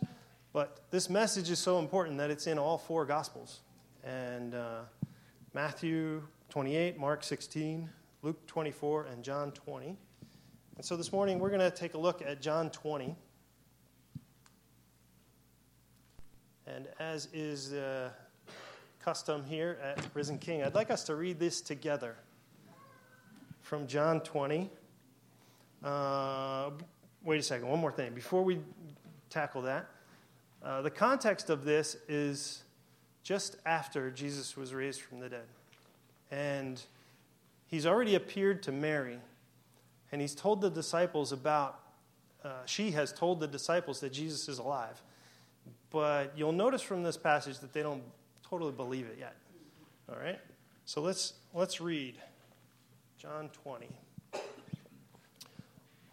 but 0.54 0.82
this 0.92 1.10
message 1.10 1.50
is 1.50 1.60
so 1.60 1.80
important 1.80 2.18
that 2.18 2.30
it's 2.30 2.46
in 2.46 2.60
all 2.60 2.78
four 2.78 3.06
Gospels. 3.06 3.62
And 4.04 4.54
uh, 4.54 4.82
Matthew 5.54 6.22
28, 6.50 7.00
Mark 7.00 7.24
16, 7.24 7.90
Luke 8.22 8.46
24, 8.46 9.06
and 9.06 9.24
John 9.24 9.52
20. 9.52 9.96
And 10.76 10.86
so 10.86 10.96
this 10.96 11.12
morning 11.12 11.40
we're 11.40 11.50
going 11.50 11.62
to 11.62 11.72
take 11.72 11.96
a 11.96 11.98
look 11.98 12.22
at 12.22 12.42
John 12.42 12.70
20. 12.70 13.16
And 16.76 16.88
as 17.00 17.30
is 17.34 17.72
uh, 17.72 18.10
custom 19.00 19.46
here 19.46 19.78
at 19.82 20.04
Risen 20.14 20.38
King, 20.38 20.64
I'd 20.64 20.76
like 20.76 20.92
us 20.92 21.06
to 21.06 21.16
read 21.16 21.40
this 21.40 21.62
together 21.62 22.16
from 23.62 23.88
John 23.88 24.20
20. 24.20 24.70
Uh, 25.82 26.72
wait 27.24 27.40
a 27.40 27.44
second, 27.44 27.68
one 27.70 27.80
more 27.80 27.92
thing. 27.92 28.14
Before 28.14 28.44
we 28.44 28.60
tackle 29.30 29.62
that, 29.62 29.88
uh, 30.62 30.82
the 30.82 30.90
context 30.90 31.50
of 31.50 31.64
this 31.64 31.96
is 32.10 32.64
just 33.24 33.56
after 33.66 34.12
Jesus 34.12 34.58
was 34.58 34.74
raised 34.74 35.02
from 35.02 35.22
the 35.22 35.30
dead. 35.30 35.46
And 36.32 36.82
he's 37.68 37.86
already 37.86 38.16
appeared 38.16 38.62
to 38.64 38.74
Mary, 38.74 39.20
and 40.12 40.20
he's 40.20 40.36
told 40.36 40.60
the 40.60 40.70
disciples 40.70 41.32
about, 41.32 41.80
uh, 42.44 42.66
she 42.66 42.92
has 42.92 43.14
told 43.14 43.40
the 43.40 43.48
disciples 43.48 44.02
that 44.02 44.12
Jesus 44.12 44.50
is 44.50 44.60
alive. 44.60 45.02
But 45.90 46.34
you'll 46.36 46.52
notice 46.52 46.82
from 46.82 47.04
this 47.04 47.18
passage 47.18 47.60
that 47.60 47.74
they 47.74 47.82
don't 47.82 48.04
totally 48.48 48.72
believe 48.72 49.06
it 49.06 49.18
yet. 49.20 49.36
All 50.10 50.18
right? 50.20 50.40
So 50.86 51.02
let's, 51.02 51.34
let's 51.54 51.82
read 51.82 52.16
John 53.18 53.50
20. 53.64 53.88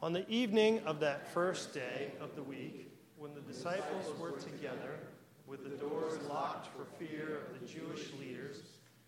On 0.03 0.13
the 0.13 0.29
evening 0.29 0.81
of 0.85 1.01
that 1.01 1.33
first 1.33 1.73
day 1.73 2.13
of 2.21 2.35
the 2.37 2.43
week, 2.43 2.91
when 3.17 3.35
the 3.35 3.41
disciples 3.41 4.13
were 4.21 4.33
together, 4.33 4.99
with 5.47 5.65
the 5.65 5.77
doors 5.77 6.19
locked 6.29 6.69
for 6.77 6.85
fear 6.99 7.39
of 7.39 7.61
the 7.61 7.67
Jewish 7.67 8.13
leaders, 8.21 8.63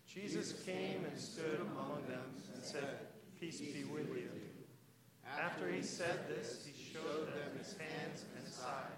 Jesus 0.07 0.53
came 0.65 1.05
and 1.05 1.19
stood 1.19 1.59
among 1.61 2.01
them 2.07 2.23
and 2.53 2.63
said, 2.63 2.99
Peace 3.39 3.59
be 3.59 3.83
with 3.83 4.07
you. 4.15 4.29
After 5.39 5.69
he 5.69 5.81
said 5.81 6.27
this, 6.27 6.65
he 6.65 6.93
showed 6.93 7.27
them 7.27 7.57
his 7.57 7.75
hands 7.77 8.25
and 8.35 8.45
his 8.45 8.55
side. 8.55 8.97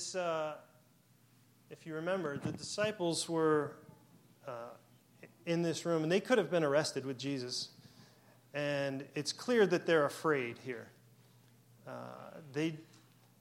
This, 0.00 0.14
uh, 0.14 0.54
if 1.68 1.84
you 1.84 1.94
remember, 1.94 2.38
the 2.38 2.52
disciples 2.52 3.28
were 3.28 3.76
uh, 4.48 4.70
in 5.44 5.60
this 5.60 5.84
room, 5.84 6.04
and 6.04 6.10
they 6.10 6.20
could 6.20 6.38
have 6.38 6.50
been 6.50 6.64
arrested 6.64 7.04
with 7.04 7.18
Jesus. 7.18 7.68
And 8.54 9.04
it's 9.14 9.34
clear 9.34 9.66
that 9.66 9.84
they're 9.84 10.06
afraid 10.06 10.56
here. 10.64 10.88
Uh, 11.86 11.90
they, 12.54 12.78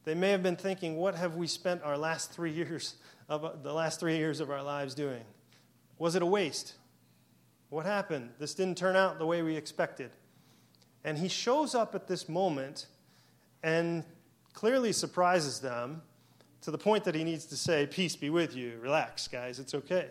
they 0.04 0.14
may 0.14 0.32
have 0.32 0.44
been 0.44 0.58
thinking, 0.58 0.98
what 0.98 1.16
have 1.16 1.36
we 1.36 1.48
spent 1.48 1.82
our 1.84 1.98
last 1.98 2.34
three 2.34 2.52
years 2.52 2.96
of 3.30 3.64
the 3.64 3.72
last 3.72 4.02
three 4.02 4.18
years 4.18 4.42
of 4.42 4.52
our 4.52 4.62
lives 4.62 4.94
doing? 4.94 5.24
Was 5.98 6.16
it 6.16 6.22
a 6.22 6.26
waste? 6.26 6.74
What 7.70 7.86
happened? 7.86 8.32
This 8.38 8.54
didn't 8.54 8.78
turn 8.78 8.98
out 8.98 9.18
the 9.18 9.26
way 9.26 9.42
we 9.44 9.56
expected. 9.56 10.12
And 11.06 11.20
he 11.20 11.30
shows 11.30 11.74
up 11.74 11.96
at 11.96 12.08
this 12.08 12.28
moment 12.28 12.88
and 13.64 14.04
clearly 14.52 14.92
surprises 14.92 15.62
them 15.62 16.02
to 16.62 16.72
the 16.72 16.78
point 16.78 17.04
that 17.06 17.16
he 17.16 17.24
needs 17.24 17.46
to 17.48 17.58
say, 17.58 17.88
Peace 17.88 18.16
be 18.16 18.30
with 18.30 18.56
you. 18.56 18.80
Relax, 18.82 19.28
guys, 19.28 19.60
it's 19.60 19.74
okay. 19.74 20.08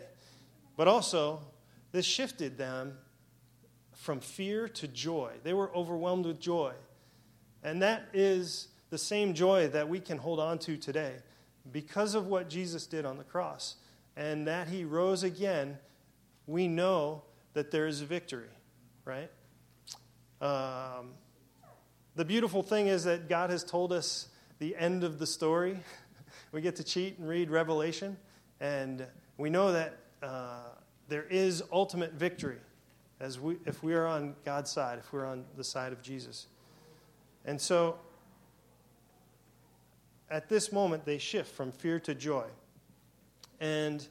But 0.75 0.87
also, 0.87 1.41
this 1.91 2.05
shifted 2.05 2.57
them 2.57 2.97
from 3.93 4.19
fear 4.19 4.67
to 4.69 4.87
joy. 4.87 5.33
They 5.43 5.53
were 5.53 5.75
overwhelmed 5.75 6.25
with 6.25 6.39
joy. 6.39 6.73
And 7.63 7.81
that 7.81 8.07
is 8.13 8.69
the 8.89 8.97
same 8.97 9.33
joy 9.33 9.67
that 9.69 9.89
we 9.89 9.99
can 9.99 10.17
hold 10.17 10.39
on 10.39 10.57
to 10.59 10.77
today 10.77 11.15
because 11.71 12.15
of 12.15 12.27
what 12.27 12.49
Jesus 12.49 12.87
did 12.87 13.05
on 13.05 13.17
the 13.17 13.23
cross. 13.23 13.75
And 14.15 14.47
that 14.47 14.67
he 14.67 14.85
rose 14.85 15.23
again, 15.23 15.77
we 16.47 16.67
know 16.67 17.23
that 17.53 17.71
there 17.71 17.87
is 17.87 18.01
a 18.01 18.05
victory, 18.05 18.49
right? 19.05 19.29
Um, 20.41 21.11
the 22.15 22.25
beautiful 22.25 22.63
thing 22.63 22.87
is 22.87 23.03
that 23.03 23.27
God 23.29 23.49
has 23.49 23.63
told 23.63 23.91
us 23.91 24.29
the 24.59 24.75
end 24.75 25.03
of 25.03 25.19
the 25.19 25.27
story. 25.27 25.79
we 26.51 26.61
get 26.61 26.75
to 26.77 26.83
cheat 26.83 27.19
and 27.19 27.27
read 27.27 27.49
Revelation, 27.49 28.17
and 28.59 29.05
we 29.37 29.49
know 29.49 29.71
that 29.71 29.97
uh, 30.21 30.69
there 31.07 31.25
is 31.29 31.63
ultimate 31.71 32.13
victory 32.13 32.57
as 33.19 33.39
we, 33.39 33.57
if 33.65 33.83
we 33.83 33.93
are 33.93 34.07
on 34.07 34.35
God's 34.45 34.71
side, 34.71 34.99
if 34.99 35.11
we're 35.11 35.25
on 35.25 35.45
the 35.57 35.63
side 35.63 35.91
of 35.91 36.01
Jesus. 36.01 36.47
And 37.45 37.59
so, 37.59 37.97
at 40.29 40.47
this 40.47 40.71
moment, 40.71 41.05
they 41.05 41.17
shift 41.17 41.53
from 41.53 41.71
fear 41.71 41.99
to 42.01 42.13
joy. 42.13 42.45
And 43.59 44.07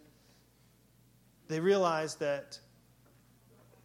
they 1.47 1.61
realize 1.61 2.17
that 2.17 2.59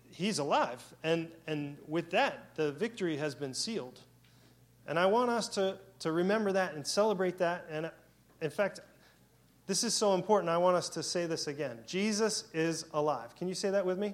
he's 0.10 0.40
alive. 0.40 0.84
And, 1.04 1.30
and 1.48 1.78
with 1.88 2.10
that, 2.12 2.56
the 2.56 2.72
victory 2.72 3.18
has 3.18 3.36
been 3.36 3.54
sealed. 3.54 4.00
And 4.88 5.00
I 5.00 5.06
want 5.06 5.30
us 5.30 5.48
to, 5.50 5.78
to 6.00 6.12
remember 6.12 6.52
that 6.52 6.74
and 6.74 6.86
celebrate 6.86 7.38
that. 7.38 7.66
And 7.70 7.90
in 8.44 8.50
fact, 8.50 8.82
this 9.66 9.84
is 9.86 9.94
so 9.94 10.14
important. 10.14 10.50
I 10.50 10.58
want 10.58 10.76
us 10.76 10.90
to 10.90 11.02
say 11.02 11.26
this 11.26 11.48
again 11.48 11.80
Jesus 11.88 12.46
is 12.54 12.86
alive. 12.94 13.36
Can 13.36 13.48
you 13.48 13.56
say 13.56 13.70
that 13.72 13.86
with 13.86 13.98
me? 13.98 14.14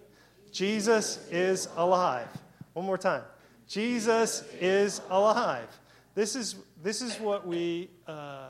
Jesus 0.52 1.28
is 1.32 1.68
alive. 1.76 2.30
One 2.74 2.86
more 2.86 2.98
time. 2.98 3.24
Jesus 3.68 4.44
is 4.60 5.02
alive. 5.10 5.68
This 6.16 6.36
is, 6.36 6.56
this 6.82 7.02
is 7.02 7.20
what 7.20 7.46
we, 7.46 7.90
uh, 8.08 8.48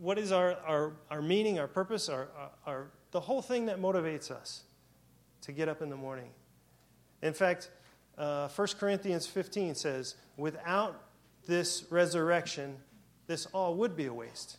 what 0.00 0.18
is 0.18 0.32
our, 0.32 0.56
our, 0.66 0.92
our 1.10 1.20
meaning, 1.20 1.58
our 1.58 1.68
purpose, 1.68 2.08
our, 2.08 2.28
our, 2.66 2.86
the 3.10 3.20
whole 3.20 3.42
thing 3.42 3.66
that 3.66 3.78
motivates 3.80 4.30
us 4.30 4.62
to 5.42 5.52
get 5.52 5.68
up 5.68 5.82
in 5.82 5.90
the 5.90 5.96
morning. 5.96 6.30
In 7.20 7.34
fact, 7.34 7.70
uh, 8.16 8.48
1 8.48 8.68
Corinthians 8.80 9.26
15 9.26 9.74
says, 9.74 10.14
without 10.38 10.98
this 11.46 11.84
resurrection, 11.90 12.78
this 13.26 13.46
all 13.46 13.74
would 13.76 13.96
be 13.96 14.06
a 14.06 14.12
waste. 14.12 14.58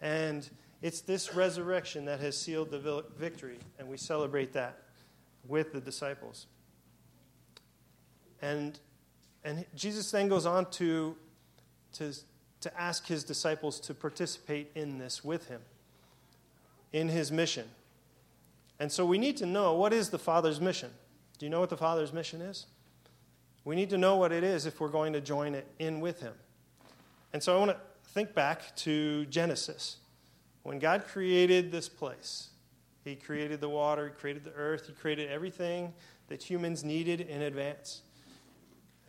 And 0.00 0.48
it's 0.82 1.00
this 1.00 1.34
resurrection 1.34 2.04
that 2.06 2.20
has 2.20 2.36
sealed 2.36 2.70
the 2.70 3.04
victory, 3.16 3.58
and 3.78 3.88
we 3.88 3.96
celebrate 3.96 4.52
that 4.52 4.82
with 5.46 5.72
the 5.72 5.80
disciples. 5.80 6.46
And, 8.42 8.78
and 9.44 9.64
Jesus 9.74 10.10
then 10.10 10.28
goes 10.28 10.44
on 10.44 10.70
to, 10.72 11.16
to, 11.94 12.12
to 12.60 12.80
ask 12.80 13.06
his 13.06 13.24
disciples 13.24 13.80
to 13.80 13.94
participate 13.94 14.70
in 14.74 14.98
this 14.98 15.24
with 15.24 15.48
him, 15.48 15.62
in 16.92 17.08
his 17.08 17.32
mission. 17.32 17.66
And 18.78 18.92
so 18.92 19.06
we 19.06 19.16
need 19.16 19.36
to 19.38 19.46
know 19.46 19.74
what 19.74 19.92
is 19.92 20.10
the 20.10 20.18
Father's 20.18 20.60
mission. 20.60 20.90
Do 21.38 21.46
you 21.46 21.50
know 21.50 21.60
what 21.60 21.70
the 21.70 21.76
Father's 21.76 22.12
mission 22.12 22.42
is? 22.42 22.66
We 23.64 23.76
need 23.76 23.88
to 23.90 23.98
know 23.98 24.16
what 24.16 24.32
it 24.32 24.44
is 24.44 24.66
if 24.66 24.80
we're 24.80 24.88
going 24.88 25.14
to 25.14 25.20
join 25.20 25.54
it 25.54 25.66
in 25.78 26.00
with 26.00 26.20
him. 26.20 26.34
And 27.34 27.42
so 27.42 27.54
I 27.54 27.58
want 27.58 27.72
to 27.72 27.76
think 28.12 28.32
back 28.32 28.74
to 28.76 29.26
Genesis. 29.26 29.96
When 30.62 30.78
God 30.78 31.04
created 31.04 31.72
this 31.72 31.88
place, 31.88 32.50
He 33.04 33.16
created 33.16 33.60
the 33.60 33.68
water, 33.68 34.06
He 34.06 34.14
created 34.14 34.44
the 34.44 34.52
earth, 34.52 34.86
He 34.86 34.92
created 34.92 35.28
everything 35.28 35.92
that 36.28 36.40
humans 36.40 36.84
needed 36.84 37.20
in 37.22 37.42
advance. 37.42 38.02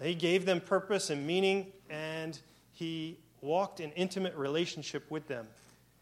He 0.01 0.15
gave 0.15 0.45
them 0.45 0.59
purpose 0.59 1.11
and 1.11 1.25
meaning, 1.25 1.67
and 1.87 2.37
He 2.73 3.19
walked 3.41 3.79
in 3.79 3.91
intimate 3.91 4.35
relationship 4.35 5.09
with 5.11 5.27
them 5.27 5.47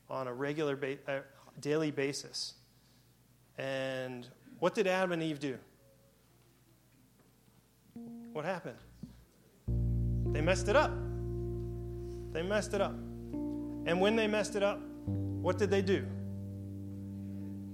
on 0.09 0.27
a 0.27 0.33
regular, 0.33 0.77
ba- 0.77 0.97
uh, 1.05 1.19
daily 1.59 1.91
basis. 1.91 2.53
And 3.57 4.29
what 4.59 4.73
did 4.73 4.87
Adam 4.87 5.11
and 5.11 5.21
Eve 5.21 5.41
do? 5.41 5.57
What 8.31 8.45
happened? 8.45 8.77
They 10.31 10.39
messed 10.39 10.69
it 10.69 10.77
up. 10.77 10.91
They 12.33 12.41
messed 12.41 12.73
it 12.73 12.81
up. 12.81 12.95
And 13.85 14.01
when 14.01 14.15
they 14.15 14.27
messed 14.27 14.55
it 14.55 14.63
up, 14.63 14.81
what 15.05 15.57
did 15.57 15.69
they 15.69 15.81
do? 15.81 16.05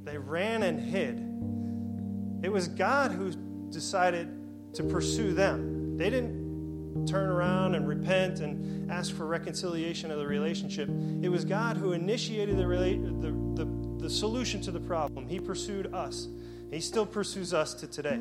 They 0.04 0.18
ran 0.18 0.64
and 0.64 0.80
hid. 0.80 2.46
It 2.46 2.52
was 2.52 2.68
God 2.68 3.12
who 3.12 3.32
decided 3.72 4.30
to 4.74 4.84
pursue 4.84 5.34
them. 5.34 5.98
They 5.98 6.10
didn't 6.10 7.08
turn 7.08 7.30
around 7.30 7.76
and 7.76 7.88
repent 7.88 8.40
and 8.40 8.92
ask 8.92 9.16
for 9.16 9.26
reconciliation 9.26 10.12
of 10.12 10.18
the 10.18 10.28
relationship. 10.28 10.90
It 11.22 11.30
was 11.30 11.46
God 11.46 11.78
who 11.78 11.94
initiated 11.94 12.58
the, 12.58 12.64
the, 12.64 13.64
the, 13.64 14.04
the 14.04 14.10
solution 14.10 14.62
to 14.62 14.72
the 14.72 14.80
problem. 14.80 15.28
He 15.28 15.40
pursued 15.40 15.94
us. 15.94 16.28
He 16.72 16.80
still 16.80 17.06
pursues 17.06 17.54
us 17.54 17.74
to 17.76 17.88
today. 17.88 18.20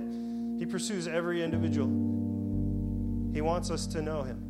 He 0.59 0.67
pursues 0.67 1.07
every 1.07 1.43
individual. 1.43 1.89
He 3.33 3.41
wants 3.41 3.71
us 3.71 3.87
to 3.89 4.03
know 4.03 4.23
Him. 4.23 4.43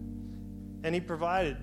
And 0.83 0.95
He 0.95 1.01
provided 1.01 1.57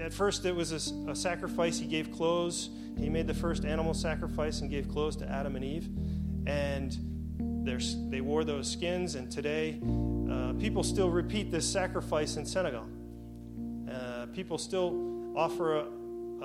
at 0.00 0.12
first, 0.12 0.44
it 0.44 0.54
was 0.54 0.72
a, 0.72 1.10
a, 1.10 1.14
sacrifice. 1.14 1.78
He 1.78 1.86
gave 1.86 2.10
clothes. 2.12 2.70
He 2.98 3.08
made 3.08 3.26
the 3.26 3.34
first 3.34 3.64
animal 3.64 3.94
sacrifice 3.94 4.60
and 4.60 4.70
gave 4.70 4.88
clothes 4.88 5.16
to 5.16 5.28
Adam 5.28 5.56
and 5.56 5.64
Eve. 5.64 5.88
And 6.46 6.96
they 8.10 8.20
wore 8.20 8.44
those 8.44 8.70
skins. 8.70 9.14
And 9.14 9.30
today, 9.30 9.80
uh, 10.30 10.54
people 10.54 10.82
still 10.82 11.10
repeat 11.10 11.50
this 11.50 11.70
sacrifice 11.70 12.36
in 12.36 12.44
Senegal. 12.44 12.86
Uh, 13.90 14.26
people 14.32 14.58
still 14.58 15.36
offer 15.36 15.76
a, 15.76 15.86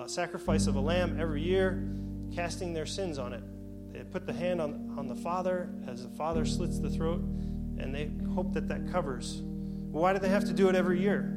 a, 0.01 0.09
sacrifice 0.09 0.67
of 0.67 0.75
a 0.75 0.79
lamb 0.79 1.19
every 1.19 1.41
year, 1.41 1.83
casting 2.33 2.73
their 2.73 2.85
sins 2.85 3.17
on 3.17 3.33
it. 3.33 3.43
They 3.91 4.03
put 4.03 4.25
the 4.25 4.33
hand 4.33 4.61
on, 4.61 4.95
on 4.97 5.07
the 5.07 5.15
father 5.15 5.69
as 5.87 6.03
the 6.03 6.15
father 6.15 6.45
slits 6.45 6.79
the 6.79 6.89
throat, 6.89 7.21
and 7.77 7.93
they 7.93 8.11
hope 8.33 8.53
that 8.53 8.67
that 8.67 8.91
covers. 8.91 9.41
Why 9.91 10.13
do 10.13 10.19
they 10.19 10.29
have 10.29 10.45
to 10.45 10.53
do 10.53 10.69
it 10.69 10.75
every 10.75 10.99
year? 10.99 11.32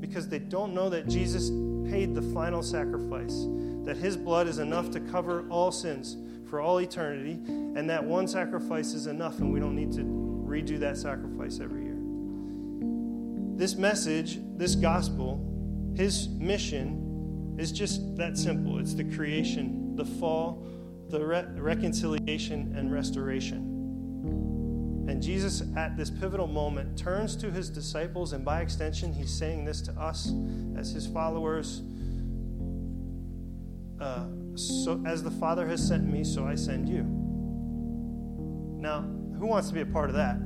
Because 0.00 0.28
they 0.28 0.38
don't 0.38 0.74
know 0.74 0.88
that 0.88 1.08
Jesus 1.08 1.50
paid 1.90 2.14
the 2.14 2.22
final 2.22 2.62
sacrifice, 2.62 3.46
that 3.84 3.96
his 3.96 4.16
blood 4.16 4.46
is 4.48 4.58
enough 4.58 4.90
to 4.92 5.00
cover 5.00 5.46
all 5.48 5.70
sins 5.70 6.16
for 6.48 6.60
all 6.60 6.80
eternity, 6.80 7.38
and 7.46 7.88
that 7.88 8.02
one 8.02 8.26
sacrifice 8.26 8.92
is 8.92 9.06
enough, 9.06 9.38
and 9.38 9.52
we 9.52 9.60
don't 9.60 9.76
need 9.76 9.92
to 9.92 10.02
redo 10.02 10.78
that 10.80 10.96
sacrifice 10.96 11.60
every 11.60 11.84
year. 11.84 11.96
This 13.56 13.76
message, 13.76 14.38
this 14.56 14.74
gospel, 14.74 15.46
his 15.94 16.28
mission 16.28 17.56
is 17.58 17.72
just 17.72 18.16
that 18.16 18.38
simple 18.38 18.78
it's 18.78 18.94
the 18.94 19.04
creation, 19.04 19.94
the 19.96 20.04
fall, 20.04 20.66
the 21.08 21.24
re- 21.24 21.46
reconciliation, 21.56 22.74
and 22.76 22.92
restoration. 22.92 23.69
And 25.10 25.20
Jesus, 25.20 25.64
at 25.76 25.96
this 25.96 26.08
pivotal 26.08 26.46
moment, 26.46 26.96
turns 26.96 27.34
to 27.36 27.50
his 27.50 27.68
disciples, 27.68 28.32
and 28.32 28.44
by 28.44 28.60
extension, 28.60 29.12
he's 29.12 29.36
saying 29.36 29.64
this 29.64 29.80
to 29.82 29.92
us 30.00 30.32
as 30.76 30.92
his 30.92 31.04
followers. 31.04 31.82
Uh, 34.00 34.26
so, 34.54 35.02
as 35.04 35.24
the 35.24 35.30
Father 35.32 35.66
has 35.66 35.84
sent 35.84 36.04
me, 36.04 36.22
so 36.22 36.46
I 36.46 36.54
send 36.54 36.88
you. 36.88 37.02
Now, 38.80 39.00
who 39.36 39.46
wants 39.46 39.66
to 39.66 39.74
be 39.74 39.80
a 39.80 39.86
part 39.86 40.10
of 40.10 40.14
that? 40.14 40.36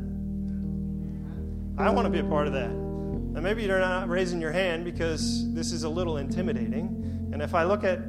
I 1.77 1.91
want 1.91 2.07
to 2.07 2.11
be 2.11 2.21
a 2.21 2.31
part 2.31 2.47
of 2.47 2.55
that. 2.55 2.71
Now, 2.71 3.43
maybe 3.43 3.65
you're 3.65 3.79
not 3.79 4.09
raising 4.09 4.41
your 4.41 4.53
hand 4.53 4.87
because 4.87 5.53
this 5.53 5.73
is 5.73 5.83
a 5.83 5.91
little 5.91 6.17
intimidating. 6.17 7.29
And 7.35 7.43
if 7.43 7.55
I 7.55 7.65
look 7.65 7.85
at 7.85 8.01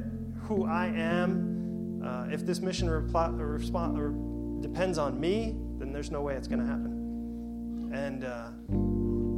who 0.44 0.64
I 0.64 0.86
am, 0.86 2.00
uh, 2.02 2.28
if 2.32 2.46
this 2.46 2.60
mission 2.60 2.88
repl- 2.88 3.38
respond, 3.38 4.62
depends 4.62 4.96
on 4.96 5.20
me, 5.20 5.54
then 5.78 5.92
there's 5.92 6.10
no 6.10 6.22
way 6.22 6.34
it's 6.34 6.48
going 6.48 6.60
to 6.60 6.66
happen. 6.66 7.90
And 7.92 8.24
uh, 8.24 8.50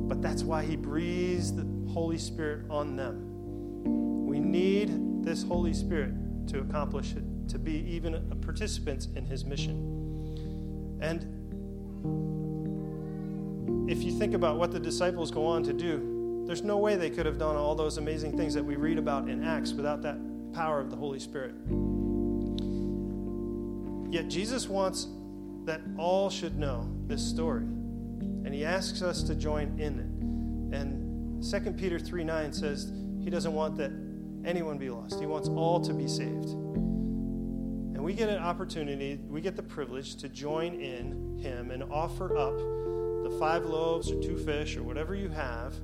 but 0.09 0.23
that's 0.23 0.43
why 0.43 0.65
He 0.65 0.77
breathes 0.77 1.55
the 1.55 1.67
Holy 1.93 2.19
Spirit 2.19 2.65
on 2.71 2.97
them. 2.97 4.27
We 4.27 4.41
need 4.41 5.25
this 5.25 5.43
Holy 5.43 5.75
Spirit 5.75 6.15
to 6.49 6.61
accomplish 6.61 7.13
it, 7.13 7.49
to 7.49 7.59
be 7.59 7.85
even 7.91 8.15
a 8.15 8.35
participants 8.37 9.09
in 9.15 9.25
His 9.27 9.45
mission. 9.45 10.99
And 11.01 11.35
if 13.91 14.03
you 14.03 14.13
think 14.13 14.35
about 14.35 14.59
what 14.59 14.73
the 14.73 14.81
disciples 14.81 15.31
go 15.31 15.47
on 15.47 15.63
to 15.65 15.73
do, 15.73 16.45
there's 16.47 16.63
no 16.63 16.79
way 16.79 16.97
they 16.97 17.11
could 17.11 17.27
have 17.27 17.39
done 17.39 17.57
all 17.57 17.75
those 17.75 17.99
amazing 17.99 18.37
things 18.37 18.55
that 18.55 18.65
we 18.65 18.77
read 18.77 18.99
about 18.99 19.29
in 19.29 19.45
Acts 19.45 19.73
without 19.73 20.01
that 20.03 20.17
power 20.53 20.81
of 20.81 20.91
the 20.91 20.97
Holy 20.97 21.19
Spirit. 21.19 21.55
Yet 24.11 24.29
Jesus 24.29 24.69
wants 24.69 25.09
that 25.69 25.81
all 25.97 26.29
should 26.31 26.59
know 26.59 26.91
this 27.07 27.23
story, 27.23 27.63
and 27.63 28.53
he 28.53 28.65
asks 28.65 29.03
us 29.03 29.23
to 29.23 29.35
join 29.35 29.79
in 29.79 29.99
it. 29.99 30.77
And 30.77 31.43
2 31.43 31.73
Peter 31.73 31.99
3 31.99 32.25
9 32.25 32.53
says 32.53 32.93
he 33.23 33.31
doesn't 33.31 33.53
want 33.53 33.77
that 33.77 33.93
anyone 34.45 34.79
be 34.79 34.91
lost, 34.91 35.21
he 35.21 35.27
wants 35.27 35.49
all 35.49 35.81
to 35.81 35.93
be 35.95 36.09
saved. 36.09 36.49
And 36.49 38.05
we 38.05 38.13
get 38.13 38.29
an 38.29 38.43
opportunity, 38.43 39.21
we 39.29 39.41
get 39.41 39.57
the 39.57 39.63
privilege 39.63 40.17
to 40.17 40.29
join 40.29 40.75
in 40.75 41.39
him 41.39 41.71
and 41.71 41.83
offer 41.85 42.37
up 42.37 42.57
the 43.23 43.37
five 43.39 43.65
loaves 43.65 44.11
or 44.11 44.21
two 44.23 44.37
fish 44.37 44.77
or 44.77 44.83
whatever 44.83 45.15
you 45.15 45.29
have 45.29 45.75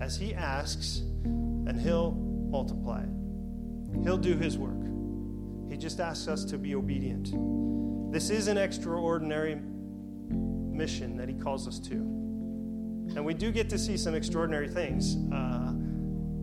as 0.00 0.16
He 0.16 0.34
asks, 0.34 0.98
and 1.24 1.80
He'll 1.80 2.12
multiply 2.12 3.02
it. 3.02 4.02
He'll 4.02 4.18
do 4.18 4.34
His 4.36 4.58
work. 4.58 4.72
He 5.70 5.76
just 5.76 6.00
asks 6.00 6.28
us 6.28 6.44
to 6.46 6.58
be 6.58 6.74
obedient. 6.74 7.32
This 8.14 8.30
is 8.30 8.46
an 8.46 8.56
extraordinary 8.58 9.56
mission 9.56 11.16
that 11.16 11.28
He 11.28 11.34
calls 11.34 11.66
us 11.66 11.80
to. 11.80 11.94
And 11.94 13.24
we 13.24 13.34
do 13.34 13.50
get 13.50 13.68
to 13.70 13.76
see 13.76 13.96
some 13.96 14.14
extraordinary 14.14 14.68
things. 14.68 15.16
Uh, 15.34 15.72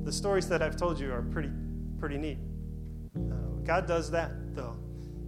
the 0.03 0.11
stories 0.11 0.49
that 0.49 0.61
I've 0.61 0.75
told 0.75 0.99
you 0.99 1.13
are 1.13 1.21
pretty, 1.21 1.49
pretty 1.97 2.17
neat. 2.17 2.39
Uh, 3.15 3.35
God 3.63 3.87
does 3.87 4.11
that, 4.11 4.31
though. 4.53 4.75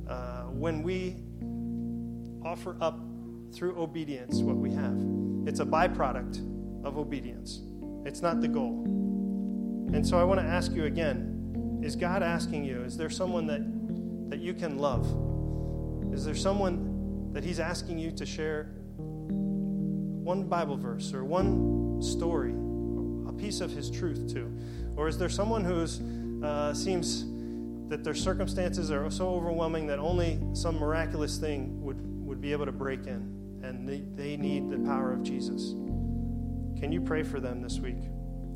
Uh, 0.05 0.41
when 0.47 0.83
we 0.83 1.15
offer 2.45 2.75
up 2.81 2.99
through 3.53 3.81
obedience 3.81 4.39
what 4.39 4.57
we 4.57 4.69
have. 4.73 4.97
It's 5.47 5.61
a 5.61 5.65
byproduct 5.65 6.39
of 6.85 6.97
obedience, 6.97 7.61
it's 8.05 8.21
not 8.21 8.41
the 8.41 8.49
goal. 8.49 8.83
And 9.93 10.05
so 10.05 10.19
I 10.19 10.25
want 10.25 10.41
to 10.41 10.45
ask 10.45 10.73
you 10.73 10.87
again 10.87 11.79
is 11.81 11.95
God 11.95 12.21
asking 12.21 12.65
you, 12.65 12.83
is 12.83 12.97
there 12.97 13.09
someone 13.09 13.47
that, 13.47 13.61
that 14.29 14.39
you 14.39 14.53
can 14.53 14.77
love? 14.77 15.32
Is 16.13 16.25
there 16.25 16.35
someone 16.35 17.31
that 17.33 17.43
He's 17.43 17.59
asking 17.59 17.99
you 17.99 18.11
to 18.11 18.25
share 18.25 18.73
one 18.97 20.43
Bible 20.43 20.77
verse 20.77 21.13
or 21.13 21.25
one 21.25 22.01
story, 22.01 22.53
a 23.27 23.33
piece 23.33 23.61
of 23.61 23.71
His 23.71 23.89
truth 23.89 24.33
to? 24.33 24.51
Or 24.95 25.07
is 25.07 25.17
there 25.17 25.29
someone 25.29 25.63
who 25.63 26.45
uh, 26.45 26.73
seems 26.73 27.25
that 27.89 28.03
their 28.03 28.13
circumstances 28.13 28.91
are 28.91 29.09
so 29.11 29.29
overwhelming 29.29 29.87
that 29.87 29.99
only 29.99 30.39
some 30.53 30.79
miraculous 30.79 31.37
thing 31.37 31.81
would, 31.83 31.97
would 32.25 32.39
be 32.39 32.51
able 32.51 32.65
to 32.65 32.71
break 32.71 33.07
in? 33.07 33.33
and 33.63 33.87
they, 33.87 34.03
they 34.15 34.37
need 34.37 34.69
the 34.69 34.77
power 34.79 35.13
of 35.13 35.23
Jesus. 35.23 35.71
Can 36.79 36.91
you 36.91 37.01
pray 37.01 37.23
for 37.23 37.39
them 37.39 37.61
this 37.61 37.79
week? 37.79 37.97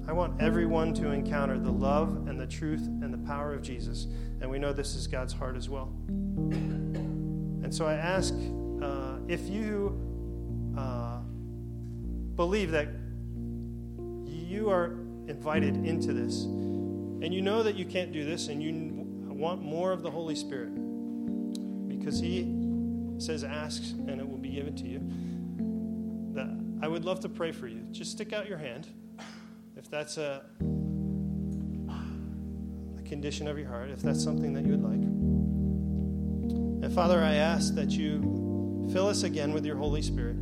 I 0.08 0.12
want 0.12 0.41
everyone 0.41 0.93
to 0.96 1.12
encounter 1.12 1.58
the 1.58 1.72
love 1.72 2.28
and 2.28 2.39
the 2.39 2.48
truth 2.48 2.86
and 2.86 3.13
the 3.13 3.17
power 3.17 3.54
of 3.54 3.62
Jesus. 3.62 4.08
And 4.41 4.50
we 4.50 4.60
know 4.60 4.74
this 4.74 4.96
is 4.96 5.08
God's 5.08 5.34
heart 5.34 5.56
as 5.56 5.70
well. 5.70 5.93
And 7.67 7.75
so 7.75 7.86
I 7.86 7.95
ask 7.95 8.34
uh, 8.82 9.17
if 9.27 9.49
you 9.49 9.99
uh, 10.77 11.19
believe 12.38 12.71
that 12.71 12.88
you 14.25 14.69
are 14.69 14.93
invited 15.27 15.75
into 15.75 16.13
this, 16.13 16.43
and 16.43 17.34
you 17.34 17.41
know 17.41 17.63
that 17.63 17.75
you 17.75 17.84
can't 17.84 18.13
do 18.13 18.23
this, 18.23 18.47
and 18.47 18.63
you 18.63 19.06
want 19.27 19.62
more 19.62 19.91
of 19.91 20.01
the 20.01 20.10
Holy 20.10 20.34
Spirit, 20.34 20.69
because 21.89 22.21
He 22.21 22.43
says, 23.17 23.43
Ask 23.43 23.84
and 23.84 24.21
it 24.21 24.25
will 24.25 24.38
be 24.38 24.51
given 24.51 24.73
to 24.77 24.88
you. 24.88 25.01
That 26.36 26.47
I 26.82 26.88
would 26.88 27.03
love 27.03 27.19
to 27.19 27.27
pray 27.27 27.51
for 27.51 27.67
you. 27.67 27.82
Just 27.91 28.13
stick 28.13 28.32
out 28.32 28.47
your 28.47 28.60
hand. 28.60 28.88
If 29.75 29.89
that's 29.89 30.15
a, 30.15 30.45
a 32.97 33.01
condition 33.01 33.45
of 33.45 33.60
your 33.60 33.67
heart, 33.67 33.89
if 33.89 34.01
that's 34.01 34.23
something 34.23 34.53
that 34.53 34.63
you 34.63 34.71
would 34.71 34.84
like. 34.84 35.16
And 36.88 36.95
Father, 36.95 37.21
I 37.21 37.34
ask 37.34 37.76
that 37.76 37.91
you 37.91 38.88
fill 38.93 39.08
us 39.08 39.23
again 39.23 39.52
with 39.52 39.65
your 39.65 39.76
Holy 39.76 40.02
Spirit. 40.02 40.38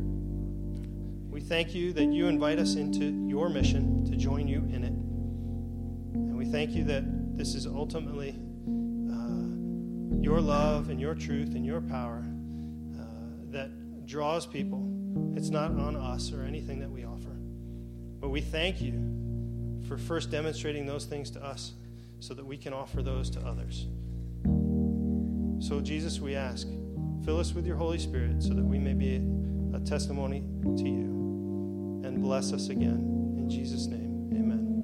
We 1.28 1.40
thank 1.40 1.74
you 1.74 1.92
that 1.94 2.04
you 2.04 2.28
invite 2.28 2.60
us 2.60 2.76
into 2.76 3.04
your 3.28 3.48
mission 3.48 4.04
to 4.04 4.16
join 4.16 4.46
you 4.46 4.58
in 4.72 4.84
it. 4.84 4.92
And 6.14 6.38
we 6.38 6.44
thank 6.44 6.70
you 6.70 6.84
that 6.84 7.36
this 7.36 7.56
is 7.56 7.66
ultimately 7.66 8.38
uh, 9.10 10.22
your 10.22 10.40
love 10.40 10.88
and 10.88 11.00
your 11.00 11.16
truth 11.16 11.56
and 11.56 11.66
your 11.66 11.80
power 11.80 12.22
that 13.50 14.06
draws 14.06 14.46
people. 14.46 14.88
It's 15.36 15.50
not 15.50 15.72
on 15.72 15.96
us 15.96 16.30
or 16.30 16.44
anything 16.44 16.78
that 16.78 16.90
we 16.92 17.04
offer. 17.04 17.36
But 18.20 18.28
we 18.28 18.40
thank 18.40 18.80
you 18.80 19.82
for 19.88 19.98
first 19.98 20.30
demonstrating 20.30 20.86
those 20.86 21.06
things 21.06 21.28
to 21.32 21.44
us 21.44 21.72
so 22.20 22.34
that 22.34 22.46
we 22.46 22.56
can 22.56 22.72
offer 22.72 23.02
those 23.02 23.30
to 23.30 23.40
others. 23.40 23.88
So, 25.66 25.80
Jesus, 25.80 26.20
we 26.20 26.36
ask, 26.36 26.68
fill 27.24 27.40
us 27.40 27.52
with 27.52 27.66
your 27.66 27.74
Holy 27.74 27.98
Spirit 27.98 28.40
so 28.40 28.54
that 28.54 28.62
we 28.62 28.78
may 28.78 28.94
be 28.94 29.16
a 29.74 29.80
testimony 29.80 30.44
to 30.62 30.84
you. 30.84 32.02
And 32.04 32.22
bless 32.22 32.52
us 32.52 32.68
again. 32.68 33.34
In 33.36 33.50
Jesus' 33.50 33.86
name, 33.88 34.30
amen. 34.32 34.82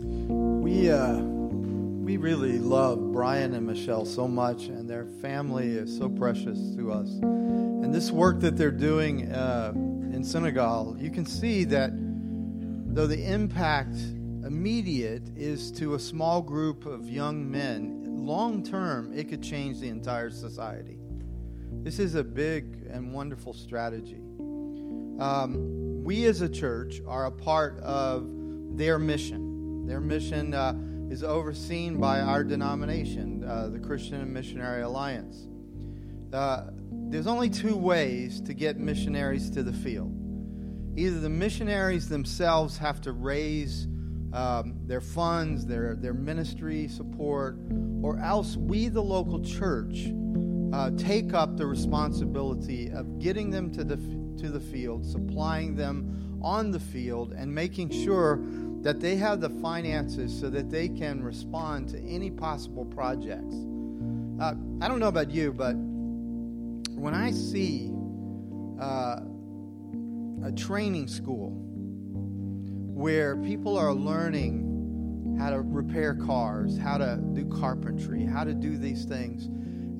Thank 0.00 0.30
you. 0.30 0.34
We, 0.62 0.90
uh, 0.90 1.16
we 1.18 2.16
really 2.16 2.58
love 2.58 3.12
Brian 3.12 3.52
and 3.52 3.66
Michelle 3.66 4.06
so 4.06 4.26
much, 4.26 4.68
and 4.68 4.88
their 4.88 5.04
family 5.20 5.76
is 5.76 5.94
so 5.94 6.08
precious 6.08 6.58
to 6.76 6.90
us. 6.90 7.10
And 7.20 7.92
this 7.92 8.10
work 8.10 8.40
that 8.40 8.56
they're 8.56 8.70
doing 8.70 9.30
uh, 9.30 9.72
in 9.74 10.24
Senegal, 10.24 10.96
you 10.98 11.10
can 11.10 11.26
see 11.26 11.64
that 11.64 11.90
though 11.92 13.06
the 13.06 13.30
impact 13.30 13.96
immediate 14.44 15.30
is 15.36 15.70
to 15.72 15.94
a 15.94 15.98
small 15.98 16.42
group 16.42 16.86
of 16.86 17.08
young 17.08 17.50
men, 17.50 18.04
long 18.26 18.62
term, 18.62 19.12
it 19.12 19.28
could 19.28 19.42
change 19.42 19.80
the 19.80 19.88
entire 19.88 20.30
society. 20.30 20.98
This 21.82 21.98
is 21.98 22.14
a 22.14 22.24
big 22.24 22.86
and 22.90 23.12
wonderful 23.12 23.52
strategy. 23.52 24.22
Um, 25.18 26.02
we 26.04 26.26
as 26.26 26.40
a 26.40 26.48
church 26.48 27.00
are 27.06 27.26
a 27.26 27.32
part 27.32 27.78
of 27.80 28.28
their 28.76 28.98
mission. 28.98 29.86
Their 29.86 30.00
mission. 30.00 30.54
Uh, 30.54 30.74
is 31.10 31.22
overseen 31.22 31.98
by 31.98 32.20
our 32.20 32.42
denomination, 32.42 33.44
uh, 33.44 33.68
the 33.68 33.78
Christian 33.78 34.20
and 34.20 34.32
Missionary 34.32 34.82
Alliance. 34.82 35.46
Uh, 36.32 36.70
there's 37.08 37.26
only 37.26 37.48
two 37.48 37.76
ways 37.76 38.40
to 38.40 38.54
get 38.54 38.78
missionaries 38.78 39.50
to 39.50 39.62
the 39.62 39.72
field. 39.72 40.12
Either 40.96 41.20
the 41.20 41.28
missionaries 41.28 42.08
themselves 42.08 42.78
have 42.78 43.00
to 43.02 43.12
raise 43.12 43.86
um, 44.34 44.74
their 44.86 45.00
funds, 45.00 45.64
their, 45.64 45.94
their 45.94 46.12
ministry 46.12 46.88
support, 46.88 47.56
or 48.02 48.18
else 48.18 48.56
we, 48.56 48.88
the 48.88 49.02
local 49.02 49.40
church, 49.40 50.08
uh, 50.72 50.90
take 50.98 51.32
up 51.32 51.56
the 51.56 51.64
responsibility 51.64 52.90
of 52.90 53.20
getting 53.20 53.48
them 53.48 53.70
to 53.72 53.84
the, 53.84 53.96
to 54.42 54.50
the 54.50 54.58
field, 54.58 55.06
supplying 55.06 55.76
them 55.76 56.40
on 56.42 56.72
the 56.72 56.80
field, 56.80 57.32
and 57.32 57.54
making 57.54 57.88
sure 57.88 58.40
that 58.82 59.00
they 59.00 59.14
have 59.14 59.40
the 59.40 59.48
finances 59.48 60.38
so 60.38 60.50
that 60.50 60.68
they 60.68 60.88
can 60.88 61.22
respond 61.22 61.88
to 61.88 61.98
any 62.00 62.30
possible 62.30 62.84
projects. 62.84 63.54
Uh, 64.40 64.54
I 64.80 64.88
don't 64.88 64.98
know 64.98 65.08
about 65.08 65.30
you, 65.30 65.52
but 65.52 65.74
when 65.74 67.14
I 67.14 67.30
see 67.30 67.92
uh, 68.80 69.20
a 70.44 70.52
training 70.56 71.06
school 71.06 71.63
where 72.94 73.36
people 73.36 73.76
are 73.76 73.92
learning 73.92 75.36
how 75.38 75.50
to 75.50 75.60
repair 75.60 76.14
cars, 76.14 76.78
how 76.78 76.96
to 76.96 77.20
do 77.32 77.44
carpentry, 77.46 78.24
how 78.24 78.44
to 78.44 78.54
do 78.54 78.78
these 78.78 79.04
things. 79.04 79.46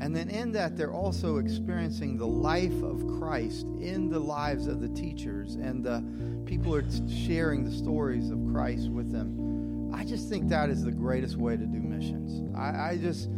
And 0.01 0.15
then 0.15 0.29
in 0.29 0.53
that, 0.53 0.77
they're 0.77 0.93
also 0.93 1.39
experiencing 1.39 2.17
the 2.17 2.27
life 2.27 2.83
of 2.83 3.05
Christ 3.19 3.67
in 3.81 4.09
the 4.09 4.19
lives 4.19 4.69
of 4.69 4.81
the 4.81 4.89
teachers, 4.89 5.57
and 5.57 5.85
the 5.85 6.05
people 6.47 6.75
are 6.75 6.85
sharing 7.09 7.65
the 7.65 7.71
stories 7.71 8.31
of 8.31 8.39
Christ 8.53 8.89
with 8.91 9.13
them. 9.13 9.93
I 9.93 10.05
just 10.05 10.29
think 10.29 10.49
that 10.49 10.71
is 10.71 10.85
the 10.85 10.93
greatest 10.93 11.37
way 11.37 11.57
to 11.57 11.67
do 11.67 11.81
missions. 11.81 12.43
I, 12.57 12.91
I 12.91 12.99
just 13.01 13.29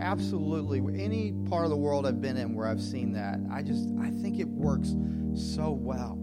absolutely 0.00 0.80
any 1.00 1.32
part 1.48 1.64
of 1.64 1.70
the 1.70 1.76
world 1.76 2.06
I've 2.06 2.20
been 2.20 2.36
in 2.36 2.54
where 2.54 2.66
I've 2.66 2.82
seen 2.82 3.12
that, 3.12 3.38
I 3.50 3.62
just 3.62 3.88
I 4.00 4.10
think 4.10 4.38
it 4.38 4.48
works 4.48 4.94
so 5.34 5.70
well. 5.70 6.19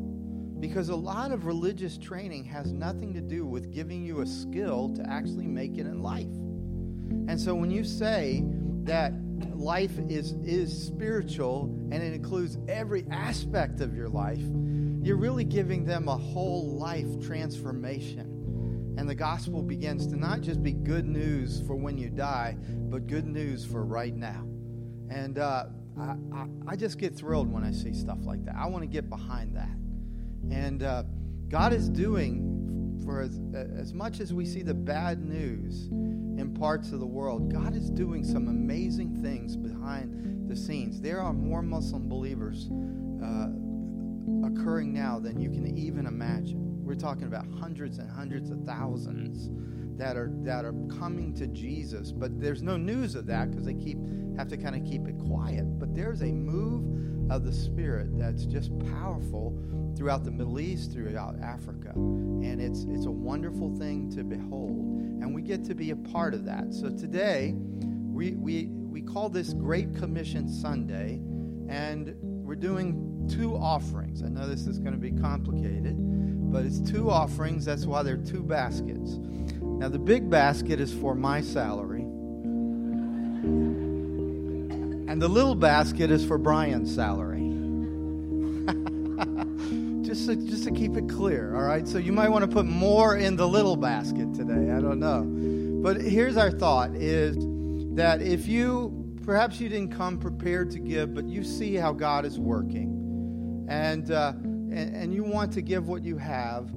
Because 0.60 0.89
a 0.89 0.96
lot 0.96 1.32
of 1.32 1.46
religious 1.46 1.98
training 1.98 2.43
has 2.46 2.74
nothing 2.74 3.13
to 3.13 3.22
do 3.22 3.46
with 3.46 3.72
giving 3.72 4.04
you 4.04 4.22
a 4.22 4.26
skill 4.26 4.93
to 4.96 5.08
actually 5.08 5.48
make 5.48 5.78
it 5.78 5.82
in 5.82 6.02
life. 6.02 6.26
And 7.28 7.39
so 7.39 7.54
when 7.54 7.72
you 7.72 7.84
say 7.84 8.43
that 8.84 9.13
life 9.56 9.98
is 10.10 10.34
is 10.43 10.86
spiritual 10.86 11.65
and 11.91 12.02
it 12.02 12.13
includes 12.13 12.58
every 12.67 13.06
aspect 13.12 13.82
of 13.82 13.96
your 13.96 14.10
life, 14.10 14.41
you're 15.02 15.17
really 15.17 15.43
giving 15.43 15.86
them 15.86 16.08
a 16.08 16.17
whole 16.17 16.78
life 16.78 17.08
transformation. 17.22 18.34
And 18.98 19.08
the 19.08 19.15
gospel 19.15 19.62
begins 19.62 20.08
to 20.08 20.15
not 20.15 20.41
just 20.41 20.63
be 20.63 20.74
good 20.74 21.06
news 21.06 21.62
for 21.67 21.76
when 21.76 21.98
you 21.98 22.10
die, 22.10 22.58
but 22.89 23.06
good 23.06 23.28
news 23.28 23.63
for 23.63 23.86
right 23.86 24.15
now. 24.15 24.43
And 25.10 25.38
uh, 25.38 25.65
I, 26.00 26.15
I, 26.34 26.46
I, 26.70 26.76
just 26.76 26.98
get 26.98 27.15
thrilled 27.15 27.52
when 27.52 27.63
I 27.63 27.72
see 27.72 27.93
stuff 27.93 28.17
like 28.24 28.43
that. 28.46 28.56
I 28.56 28.65
want 28.65 28.84
to 28.84 28.88
get 28.88 29.08
behind 29.10 29.56
that. 29.56 29.70
And 30.51 30.83
uh, 30.83 31.03
God 31.49 31.73
is 31.73 31.89
doing, 31.89 33.01
for 33.03 33.21
as, 33.21 33.39
as 33.55 33.93
much 33.93 34.19
as 34.19 34.33
we 34.33 34.45
see 34.45 34.63
the 34.63 34.73
bad 34.73 35.23
news 35.23 35.88
in 35.88 36.55
parts 36.57 36.91
of 36.91 36.99
the 36.99 37.05
world, 37.05 37.51
God 37.51 37.75
is 37.75 37.89
doing 37.89 38.23
some 38.23 38.47
amazing 38.47 39.21
things 39.21 39.55
behind 39.55 40.49
the 40.49 40.55
scenes. 40.55 41.01
There 41.01 41.21
are 41.21 41.33
more 41.33 41.62
Muslim 41.62 42.07
believers 42.07 42.69
uh, 43.23 43.49
occurring 44.45 44.93
now 44.93 45.19
than 45.19 45.39
you 45.39 45.49
can 45.49 45.77
even 45.77 46.05
imagine. 46.05 46.83
We're 46.83 46.95
talking 46.95 47.23
about 47.23 47.45
hundreds 47.60 47.97
and 47.97 48.10
hundreds 48.10 48.49
of 48.49 48.63
thousands 48.63 49.49
that 49.97 50.15
are 50.15 50.31
that 50.43 50.63
are 50.63 50.73
coming 50.99 51.33
to 51.36 51.47
Jesus, 51.47 52.12
but 52.12 52.39
there's 52.39 52.62
no 52.62 52.77
news 52.77 53.15
of 53.15 53.25
that 53.25 53.49
because 53.49 53.65
they 53.65 53.73
keep 53.73 53.97
have 54.38 54.47
to 54.49 54.57
kind 54.57 54.75
of 54.75 54.86
keep 54.89 55.07
it 55.07 55.17
quiet. 55.17 55.79
But 55.79 55.95
there's 55.95 56.21
a 56.21 56.31
move 56.31 56.83
of 57.30 57.44
the 57.44 57.52
Spirit 57.52 58.08
that's 58.18 58.46
just 58.46 58.78
powerful 58.92 59.58
throughout 59.96 60.24
the 60.24 60.32
Middle 60.32 60.60
East, 60.60 60.92
throughout 60.94 61.40
Africa, 61.42 61.92
and 61.96 62.62
it's 62.62 62.84
it's 62.84 63.06
a 63.06 63.12
wonderful 63.12 63.76
thing 63.78 64.10
to 64.16 64.24
behold, 64.24 65.00
and 65.22 65.34
we 65.34 65.42
get 65.42 65.63
to 65.66 65.76
be 65.76 65.92
a 65.92 65.96
part 65.96 66.34
of 66.34 66.46
that. 66.46 66.74
So 66.74 66.90
today, 66.90 67.54
we 67.56 68.32
we 68.32 68.66
we 68.68 69.02
call 69.02 69.30
this 69.30 69.54
Great 69.54 69.96
Commission 69.96 70.50
Sunday, 70.50 71.22
and 71.70 72.16
we're 72.22 72.56
doing 72.56 73.28
two 73.30 73.56
offerings. 73.56 74.24
I 74.24 74.30
know 74.30 74.48
this 74.48 74.68
is 74.68 74.80
going 74.80 74.94
to 74.94 75.00
be 75.00 75.12
complicated 75.12 75.98
but 76.50 76.66
it's 76.66 76.80
two 76.80 77.10
offerings. 77.10 77.66
That's 77.66 77.86
why 77.86 78.04
there 78.04 78.16
are 78.16 78.26
two 78.26 78.42
baskets. 78.42 79.20
Now, 79.62 79.90
the 79.90 80.00
big 80.00 80.30
basket 80.30 80.80
is 80.80 80.94
for 80.94 81.13
my 81.13 81.42
salary, 81.42 81.96
and 85.17 85.21
the 85.23 85.27
little 85.27 85.56
basket 85.56 86.12
is 86.12 86.23
for 86.23 86.38
Brian's 86.38 86.93
salary. 86.93 87.39
just, 90.06 90.27
to, 90.27 90.36
just 90.36 90.63
to 90.65 90.71
keep 90.71 90.95
it 90.95 91.10
clear, 91.10 91.56
all 91.56 91.63
right? 91.63 91.88
So 91.88 91.97
you 91.97 92.12
might 92.12 92.30
want 92.30 92.43
to 92.43 92.47
put 92.47 92.67
more 92.67 93.17
in 93.17 93.36
the 93.36 93.47
little 93.47 93.75
basket 93.75 94.32
today. 94.36 94.71
I 94.71 94.80
don't 94.80 94.99
know. 94.99 95.23
But 95.82 96.01
here's 96.01 96.38
our 96.38 96.51
thought 96.51 96.91
is 96.91 97.36
that 97.95 98.21
if 98.21 98.47
you, 98.47 99.12
perhaps 99.23 99.60
you 99.60 99.69
didn't 99.69 99.91
come 99.91 100.19
prepared 100.19 100.69
to 100.69 100.77
give, 100.77 101.15
but 101.15 101.25
you 101.25 101.43
see 101.43 101.73
how 101.73 101.93
God 101.93 102.23
is 102.23 102.38
working, 102.38 103.65
and, 103.67 104.12
uh, 104.12 104.34
and, 104.36 104.95
and 104.95 105.15
you 105.15 105.23
want 105.23 105.51
to 105.53 105.63
give 105.63 105.88
what 105.88 106.03
you 106.03 106.17
have, 106.17 106.69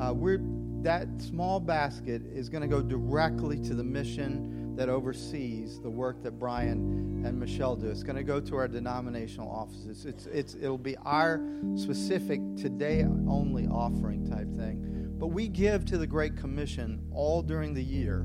uh, 0.00 0.14
we're, 0.14 0.38
that 0.82 1.08
small 1.20 1.58
basket 1.58 2.22
is 2.32 2.48
going 2.48 2.62
to 2.62 2.68
go 2.68 2.80
directly 2.80 3.58
to 3.58 3.74
the 3.74 3.82
mission 3.82 4.57
that 4.78 4.88
oversees 4.88 5.80
the 5.80 5.90
work 5.90 6.22
that 6.22 6.38
Brian 6.38 7.24
and 7.26 7.36
Michelle 7.36 7.74
do. 7.74 7.88
It's 7.88 8.04
going 8.04 8.14
to 8.14 8.22
go 8.22 8.38
to 8.38 8.54
our 8.54 8.68
denominational 8.68 9.50
offices. 9.50 10.04
It's, 10.04 10.26
it's, 10.26 10.54
it'll 10.54 10.78
be 10.78 10.96
our 10.98 11.42
specific 11.74 12.40
today 12.56 13.02
only 13.02 13.66
offering 13.66 14.30
type 14.30 14.46
thing. 14.56 15.16
But 15.18 15.28
we 15.28 15.48
give 15.48 15.84
to 15.86 15.98
the 15.98 16.06
Great 16.06 16.36
Commission 16.36 17.02
all 17.10 17.42
during 17.42 17.74
the 17.74 17.82
year. 17.82 18.24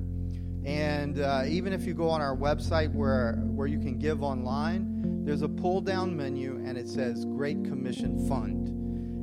And 0.64 1.20
uh, 1.20 1.46
even 1.48 1.74
if 1.74 1.88
you 1.88 1.96
go 1.96 2.08
on 2.08 2.22
our 2.22 2.38
website 2.38 2.94
where, 2.94 3.34
where 3.48 3.68
you 3.68 3.80
can 3.80 3.98
give 3.98 4.22
online, 4.22 5.26
there's 5.26 5.42
a 5.42 5.50
pull 5.50 5.82
down 5.82 6.16
menu 6.16 6.64
and 6.64 6.78
it 6.78 6.88
says 6.88 7.26
Great 7.26 7.64
Commission 7.64 8.28
Fund. 8.28 8.68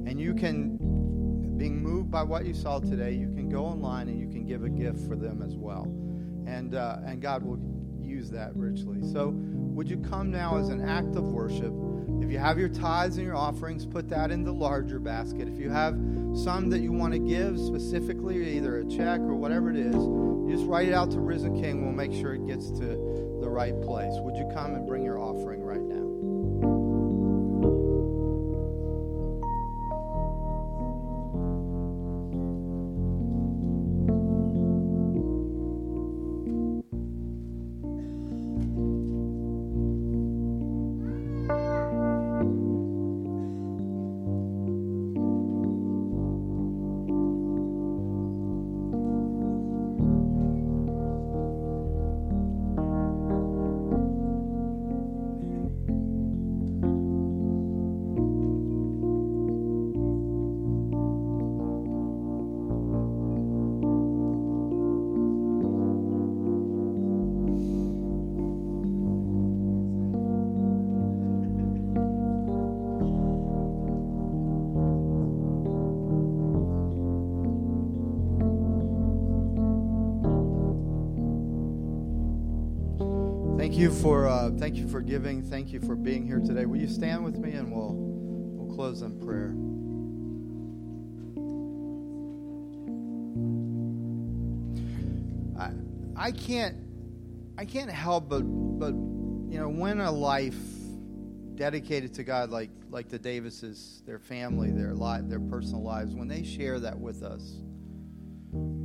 And 0.08 0.20
you 0.20 0.34
can, 0.34 0.78
being 1.56 1.80
moved 1.80 2.10
by 2.10 2.24
what 2.24 2.44
you 2.44 2.54
saw 2.54 2.80
today, 2.80 3.12
you 3.12 3.28
can 3.28 3.48
go 3.48 3.66
online 3.66 4.08
and 4.08 4.18
you 4.18 4.26
can 4.26 4.44
give 4.44 4.64
a 4.64 4.68
gift 4.68 5.06
for 5.06 5.14
them 5.14 5.42
as 5.42 5.54
well. 5.54 5.86
And, 6.50 6.74
uh, 6.74 6.98
and 7.06 7.22
God 7.22 7.42
will 7.42 7.60
use 8.02 8.30
that 8.30 8.54
richly. 8.56 8.98
So, 9.12 9.32
would 9.34 9.88
you 9.88 9.98
come 9.98 10.30
now 10.30 10.56
as 10.56 10.68
an 10.68 10.86
act 10.86 11.14
of 11.16 11.24
worship? 11.24 11.72
If 12.20 12.30
you 12.30 12.38
have 12.38 12.58
your 12.58 12.68
tithes 12.68 13.16
and 13.16 13.26
your 13.26 13.36
offerings, 13.36 13.86
put 13.86 14.08
that 14.10 14.30
in 14.30 14.44
the 14.44 14.52
larger 14.52 14.98
basket. 14.98 15.48
If 15.48 15.58
you 15.58 15.70
have 15.70 15.94
some 16.34 16.68
that 16.70 16.80
you 16.80 16.92
want 16.92 17.12
to 17.12 17.18
give 17.18 17.58
specifically, 17.58 18.56
either 18.56 18.80
a 18.80 18.84
check 18.86 19.20
or 19.20 19.34
whatever 19.34 19.70
it 19.70 19.76
is, 19.76 19.94
just 20.50 20.68
write 20.68 20.88
it 20.88 20.94
out 20.94 21.10
to 21.12 21.20
Risen 21.20 21.60
King. 21.60 21.84
We'll 21.84 21.92
make 21.92 22.12
sure 22.12 22.34
it 22.34 22.46
gets 22.46 22.70
to 22.72 23.38
the 23.40 23.48
right 23.48 23.80
place. 23.80 24.12
Would 24.16 24.36
you 24.36 24.50
come 24.52 24.74
and 24.74 24.86
bring 24.86 25.02
your 25.02 25.18
offering 25.18 25.62
right 25.62 25.79
you 83.80 83.90
for 83.90 84.28
uh, 84.28 84.50
thank 84.58 84.76
you 84.76 84.86
for 84.86 85.00
giving. 85.00 85.42
Thank 85.42 85.72
you 85.72 85.80
for 85.80 85.96
being 85.96 86.26
here 86.26 86.38
today. 86.38 86.66
Will 86.66 86.76
you 86.76 86.88
stand 86.88 87.24
with 87.24 87.38
me 87.38 87.52
and 87.52 87.72
we'll 87.72 87.94
we'll 87.94 88.76
close 88.76 89.00
in 89.00 89.18
prayer. 89.18 89.54
I 95.58 96.28
I 96.28 96.30
can't 96.30 96.76
I 97.56 97.64
can't 97.64 97.90
help 97.90 98.28
but 98.28 98.42
but 98.42 98.92
you 98.92 99.58
know 99.58 99.70
when 99.70 100.00
a 100.00 100.12
life 100.12 100.58
dedicated 101.54 102.12
to 102.14 102.22
God 102.22 102.50
like 102.50 102.70
like 102.90 103.08
the 103.08 103.18
Davises, 103.18 104.02
their 104.04 104.18
family, 104.18 104.70
their 104.72 104.92
life, 104.92 105.22
their 105.24 105.40
personal 105.40 105.82
lives, 105.82 106.14
when 106.14 106.28
they 106.28 106.44
share 106.44 106.80
that 106.80 106.98
with 106.98 107.22
us. 107.22 107.56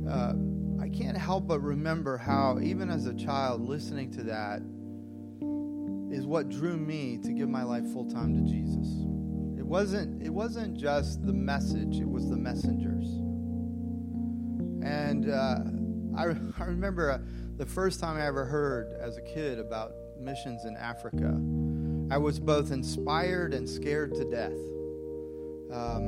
Uh, 0.08 0.32
I 0.80 0.88
can't 0.88 1.18
help 1.18 1.48
but 1.48 1.60
remember 1.60 2.16
how, 2.16 2.60
even 2.60 2.88
as 2.88 3.06
a 3.06 3.14
child, 3.14 3.60
listening 3.68 4.10
to 4.12 4.22
that 4.22 4.62
is 6.16 6.26
what 6.26 6.48
drew 6.48 6.78
me 6.78 7.18
to 7.18 7.30
give 7.30 7.48
my 7.48 7.62
life 7.62 7.84
full 7.92 8.06
time 8.06 8.34
to 8.34 8.50
Jesus. 8.50 8.86
It 9.58 9.66
wasn't, 9.66 10.22
it 10.22 10.30
wasn't 10.30 10.78
just 10.78 11.24
the 11.26 11.32
message, 11.32 12.00
it 12.00 12.08
was 12.08 12.30
the 12.30 12.36
messengers. 12.36 13.04
And 14.82 15.28
uh, 15.30 15.58
I, 16.16 16.22
I 16.62 16.66
remember 16.66 17.10
uh, 17.10 17.18
the 17.58 17.66
first 17.66 18.00
time 18.00 18.16
I 18.16 18.26
ever 18.26 18.46
heard 18.46 18.96
as 18.98 19.18
a 19.18 19.22
kid 19.22 19.58
about 19.58 19.92
missions 20.18 20.64
in 20.64 20.74
Africa, 20.76 21.38
I 22.10 22.16
was 22.16 22.40
both 22.40 22.72
inspired 22.72 23.52
and 23.52 23.68
scared 23.68 24.14
to 24.14 24.24
death. 24.30 24.52
Um, 25.70 26.04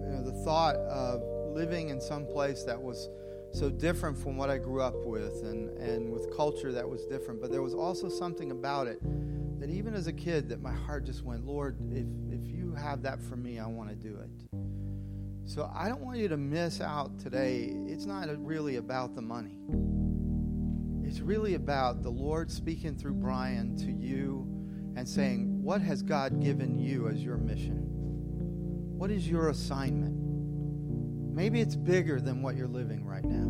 you 0.00 0.12
know, 0.12 0.22
the 0.24 0.42
thought 0.44 0.76
of 0.76 1.20
living 1.54 1.90
in 1.90 2.00
some 2.00 2.24
place 2.24 2.62
that 2.62 2.80
was 2.80 3.10
so 3.52 3.68
different 3.68 4.16
from 4.16 4.38
what 4.38 4.48
I 4.48 4.56
grew 4.56 4.80
up 4.80 4.94
with 5.04 5.42
and, 5.42 5.76
and 5.76 6.10
with 6.10 6.34
culture 6.34 6.72
that 6.72 6.88
was 6.88 7.04
different. 7.04 7.42
But 7.42 7.50
there 7.50 7.60
was 7.60 7.74
also 7.74 8.08
something 8.08 8.50
about 8.50 8.86
it 8.86 9.02
that 9.62 9.70
even 9.70 9.94
as 9.94 10.08
a 10.08 10.12
kid 10.12 10.48
that 10.48 10.60
my 10.60 10.72
heart 10.72 11.04
just 11.04 11.22
went, 11.22 11.46
Lord, 11.46 11.76
if, 11.92 12.04
if 12.32 12.48
you 12.48 12.74
have 12.74 13.00
that 13.02 13.22
for 13.22 13.36
me, 13.36 13.60
I 13.60 13.66
want 13.68 13.90
to 13.90 13.94
do 13.94 14.18
it. 14.18 14.28
So 15.44 15.70
I 15.72 15.88
don't 15.88 16.00
want 16.00 16.18
you 16.18 16.26
to 16.26 16.36
miss 16.36 16.80
out 16.80 17.20
today. 17.20 17.70
It's 17.86 18.04
not 18.04 18.26
really 18.44 18.74
about 18.74 19.14
the 19.14 19.22
money. 19.22 19.56
It's 21.06 21.20
really 21.20 21.54
about 21.54 22.02
the 22.02 22.10
Lord 22.10 22.50
speaking 22.50 22.96
through 22.96 23.14
Brian 23.14 23.76
to 23.76 23.92
you 23.92 24.48
and 24.96 25.08
saying, 25.08 25.62
What 25.62 25.80
has 25.80 26.02
God 26.02 26.40
given 26.40 26.80
you 26.80 27.06
as 27.06 27.22
your 27.22 27.36
mission? 27.36 27.86
What 28.98 29.12
is 29.12 29.28
your 29.28 29.50
assignment? 29.50 30.16
Maybe 31.36 31.60
it's 31.60 31.76
bigger 31.76 32.20
than 32.20 32.42
what 32.42 32.56
you're 32.56 32.66
living 32.66 33.04
right 33.04 33.24
now. 33.24 33.46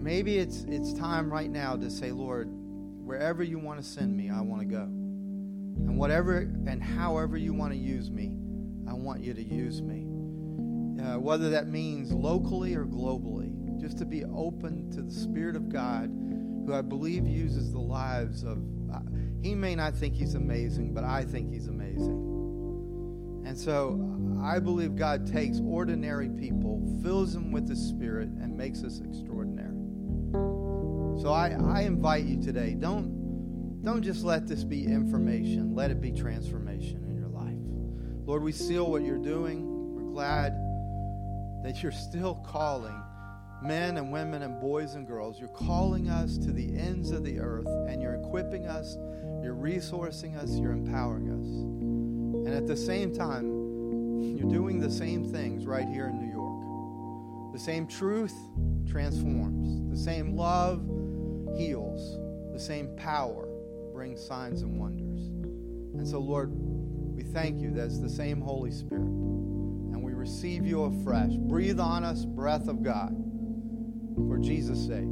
Maybe 0.00 0.38
it's, 0.38 0.64
it's 0.68 0.92
time 0.92 1.28
right 1.28 1.50
now 1.50 1.74
to 1.74 1.90
say, 1.90 2.12
Lord, 2.12 2.52
wherever 3.02 3.42
you 3.42 3.58
want 3.58 3.80
to 3.80 3.84
send 3.84 4.16
me, 4.16 4.30
I 4.30 4.40
want 4.40 4.62
to 4.62 4.66
go. 4.66 4.82
And 4.82 5.98
whatever 5.98 6.38
and 6.38 6.82
however 6.82 7.36
you 7.36 7.52
want 7.52 7.72
to 7.72 7.78
use 7.78 8.10
me, 8.10 8.36
I 8.88 8.94
want 8.94 9.22
you 9.22 9.34
to 9.34 9.42
use 9.42 9.82
me. 9.82 10.06
Uh, 11.02 11.18
whether 11.18 11.50
that 11.50 11.68
means 11.68 12.12
locally 12.12 12.74
or 12.74 12.84
globally, 12.84 13.80
just 13.80 13.98
to 13.98 14.04
be 14.04 14.24
open 14.24 14.90
to 14.92 15.02
the 15.02 15.10
Spirit 15.10 15.56
of 15.56 15.68
God 15.68 16.10
who 16.66 16.74
I 16.74 16.82
believe 16.82 17.26
uses 17.26 17.72
the 17.72 17.80
lives 17.80 18.44
of. 18.44 18.58
Uh, 18.92 19.00
he 19.42 19.54
may 19.54 19.74
not 19.74 19.96
think 19.96 20.14
he's 20.14 20.34
amazing, 20.34 20.94
but 20.94 21.02
I 21.02 21.24
think 21.24 21.52
he's 21.52 21.66
amazing. 21.66 22.32
And 23.44 23.58
so 23.58 23.98
I 24.42 24.60
believe 24.60 24.94
God 24.94 25.26
takes 25.26 25.60
ordinary 25.64 26.28
people, 26.28 26.80
fills 27.02 27.34
them 27.34 27.50
with 27.50 27.66
the 27.66 27.74
Spirit, 27.74 28.28
and 28.28 28.56
makes 28.56 28.84
us 28.84 29.00
extraordinary. 29.00 29.71
So 31.20 31.28
I, 31.28 31.50
I 31.50 31.82
invite 31.82 32.24
you 32.24 32.42
today, 32.42 32.74
don't, 32.74 33.82
don't 33.82 34.02
just 34.02 34.24
let 34.24 34.46
this 34.46 34.64
be 34.64 34.84
information, 34.84 35.74
let 35.74 35.90
it 35.90 36.00
be 36.00 36.12
transformation 36.12 37.04
in 37.08 37.16
your 37.16 37.28
life. 37.28 37.58
Lord, 38.26 38.42
we 38.42 38.52
seal 38.52 38.90
what 38.90 39.02
you're 39.02 39.18
doing. 39.18 39.94
We're 39.94 40.10
glad 40.12 40.52
that 41.64 41.82
you're 41.82 41.92
still 41.92 42.36
calling 42.46 43.00
men 43.62 43.96
and 43.96 44.12
women 44.12 44.42
and 44.42 44.60
boys 44.60 44.94
and 44.94 45.06
girls. 45.06 45.38
You're 45.38 45.48
calling 45.48 46.08
us 46.10 46.36
to 46.38 46.52
the 46.52 46.76
ends 46.76 47.10
of 47.10 47.24
the 47.24 47.38
earth, 47.38 47.68
and 47.88 48.02
you're 48.02 48.14
equipping 48.14 48.66
us, 48.66 48.96
you're 49.42 49.54
resourcing 49.54 50.36
us, 50.36 50.50
you're 50.58 50.72
empowering 50.72 51.30
us. 51.30 52.46
And 52.46 52.54
at 52.54 52.66
the 52.66 52.76
same 52.76 53.14
time, 53.14 53.46
you're 54.36 54.50
doing 54.50 54.80
the 54.80 54.90
same 54.90 55.24
things 55.24 55.66
right 55.66 55.86
here 55.86 56.06
in 56.06 56.18
New 56.18 56.32
York. 56.32 57.52
The 57.52 57.60
same 57.60 57.86
truth 57.86 58.34
transforms, 58.88 59.90
the 59.90 60.02
same 60.02 60.36
love 60.36 60.84
heals, 61.56 62.18
the 62.52 62.60
same 62.60 62.94
power 62.96 63.48
brings 63.92 64.24
signs 64.24 64.62
and 64.62 64.78
wonders. 64.78 65.20
And 65.98 66.06
so, 66.06 66.18
Lord, 66.18 66.50
we 66.52 67.22
thank 67.22 67.60
you 67.60 67.70
that's 67.70 67.98
the 67.98 68.08
same 68.08 68.40
Holy 68.40 68.70
Spirit. 68.70 69.02
And 69.02 70.02
we 70.02 70.12
receive 70.12 70.66
you 70.66 70.84
afresh. 70.84 71.32
Breathe 71.32 71.80
on 71.80 72.04
us, 72.04 72.24
breath 72.24 72.68
of 72.68 72.82
God 72.82 73.14
for 74.28 74.38
Jesus' 74.38 74.86
sake. 74.86 75.08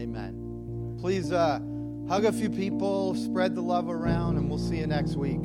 Amen. 0.00 0.96
Please 1.00 1.32
uh, 1.32 1.60
hug 2.08 2.24
a 2.24 2.32
few 2.32 2.50
people, 2.50 3.14
spread 3.14 3.54
the 3.54 3.60
love 3.60 3.88
around, 3.88 4.36
and 4.36 4.48
we'll 4.48 4.58
see 4.58 4.78
you 4.78 4.86
next 4.86 5.16
week. 5.16 5.44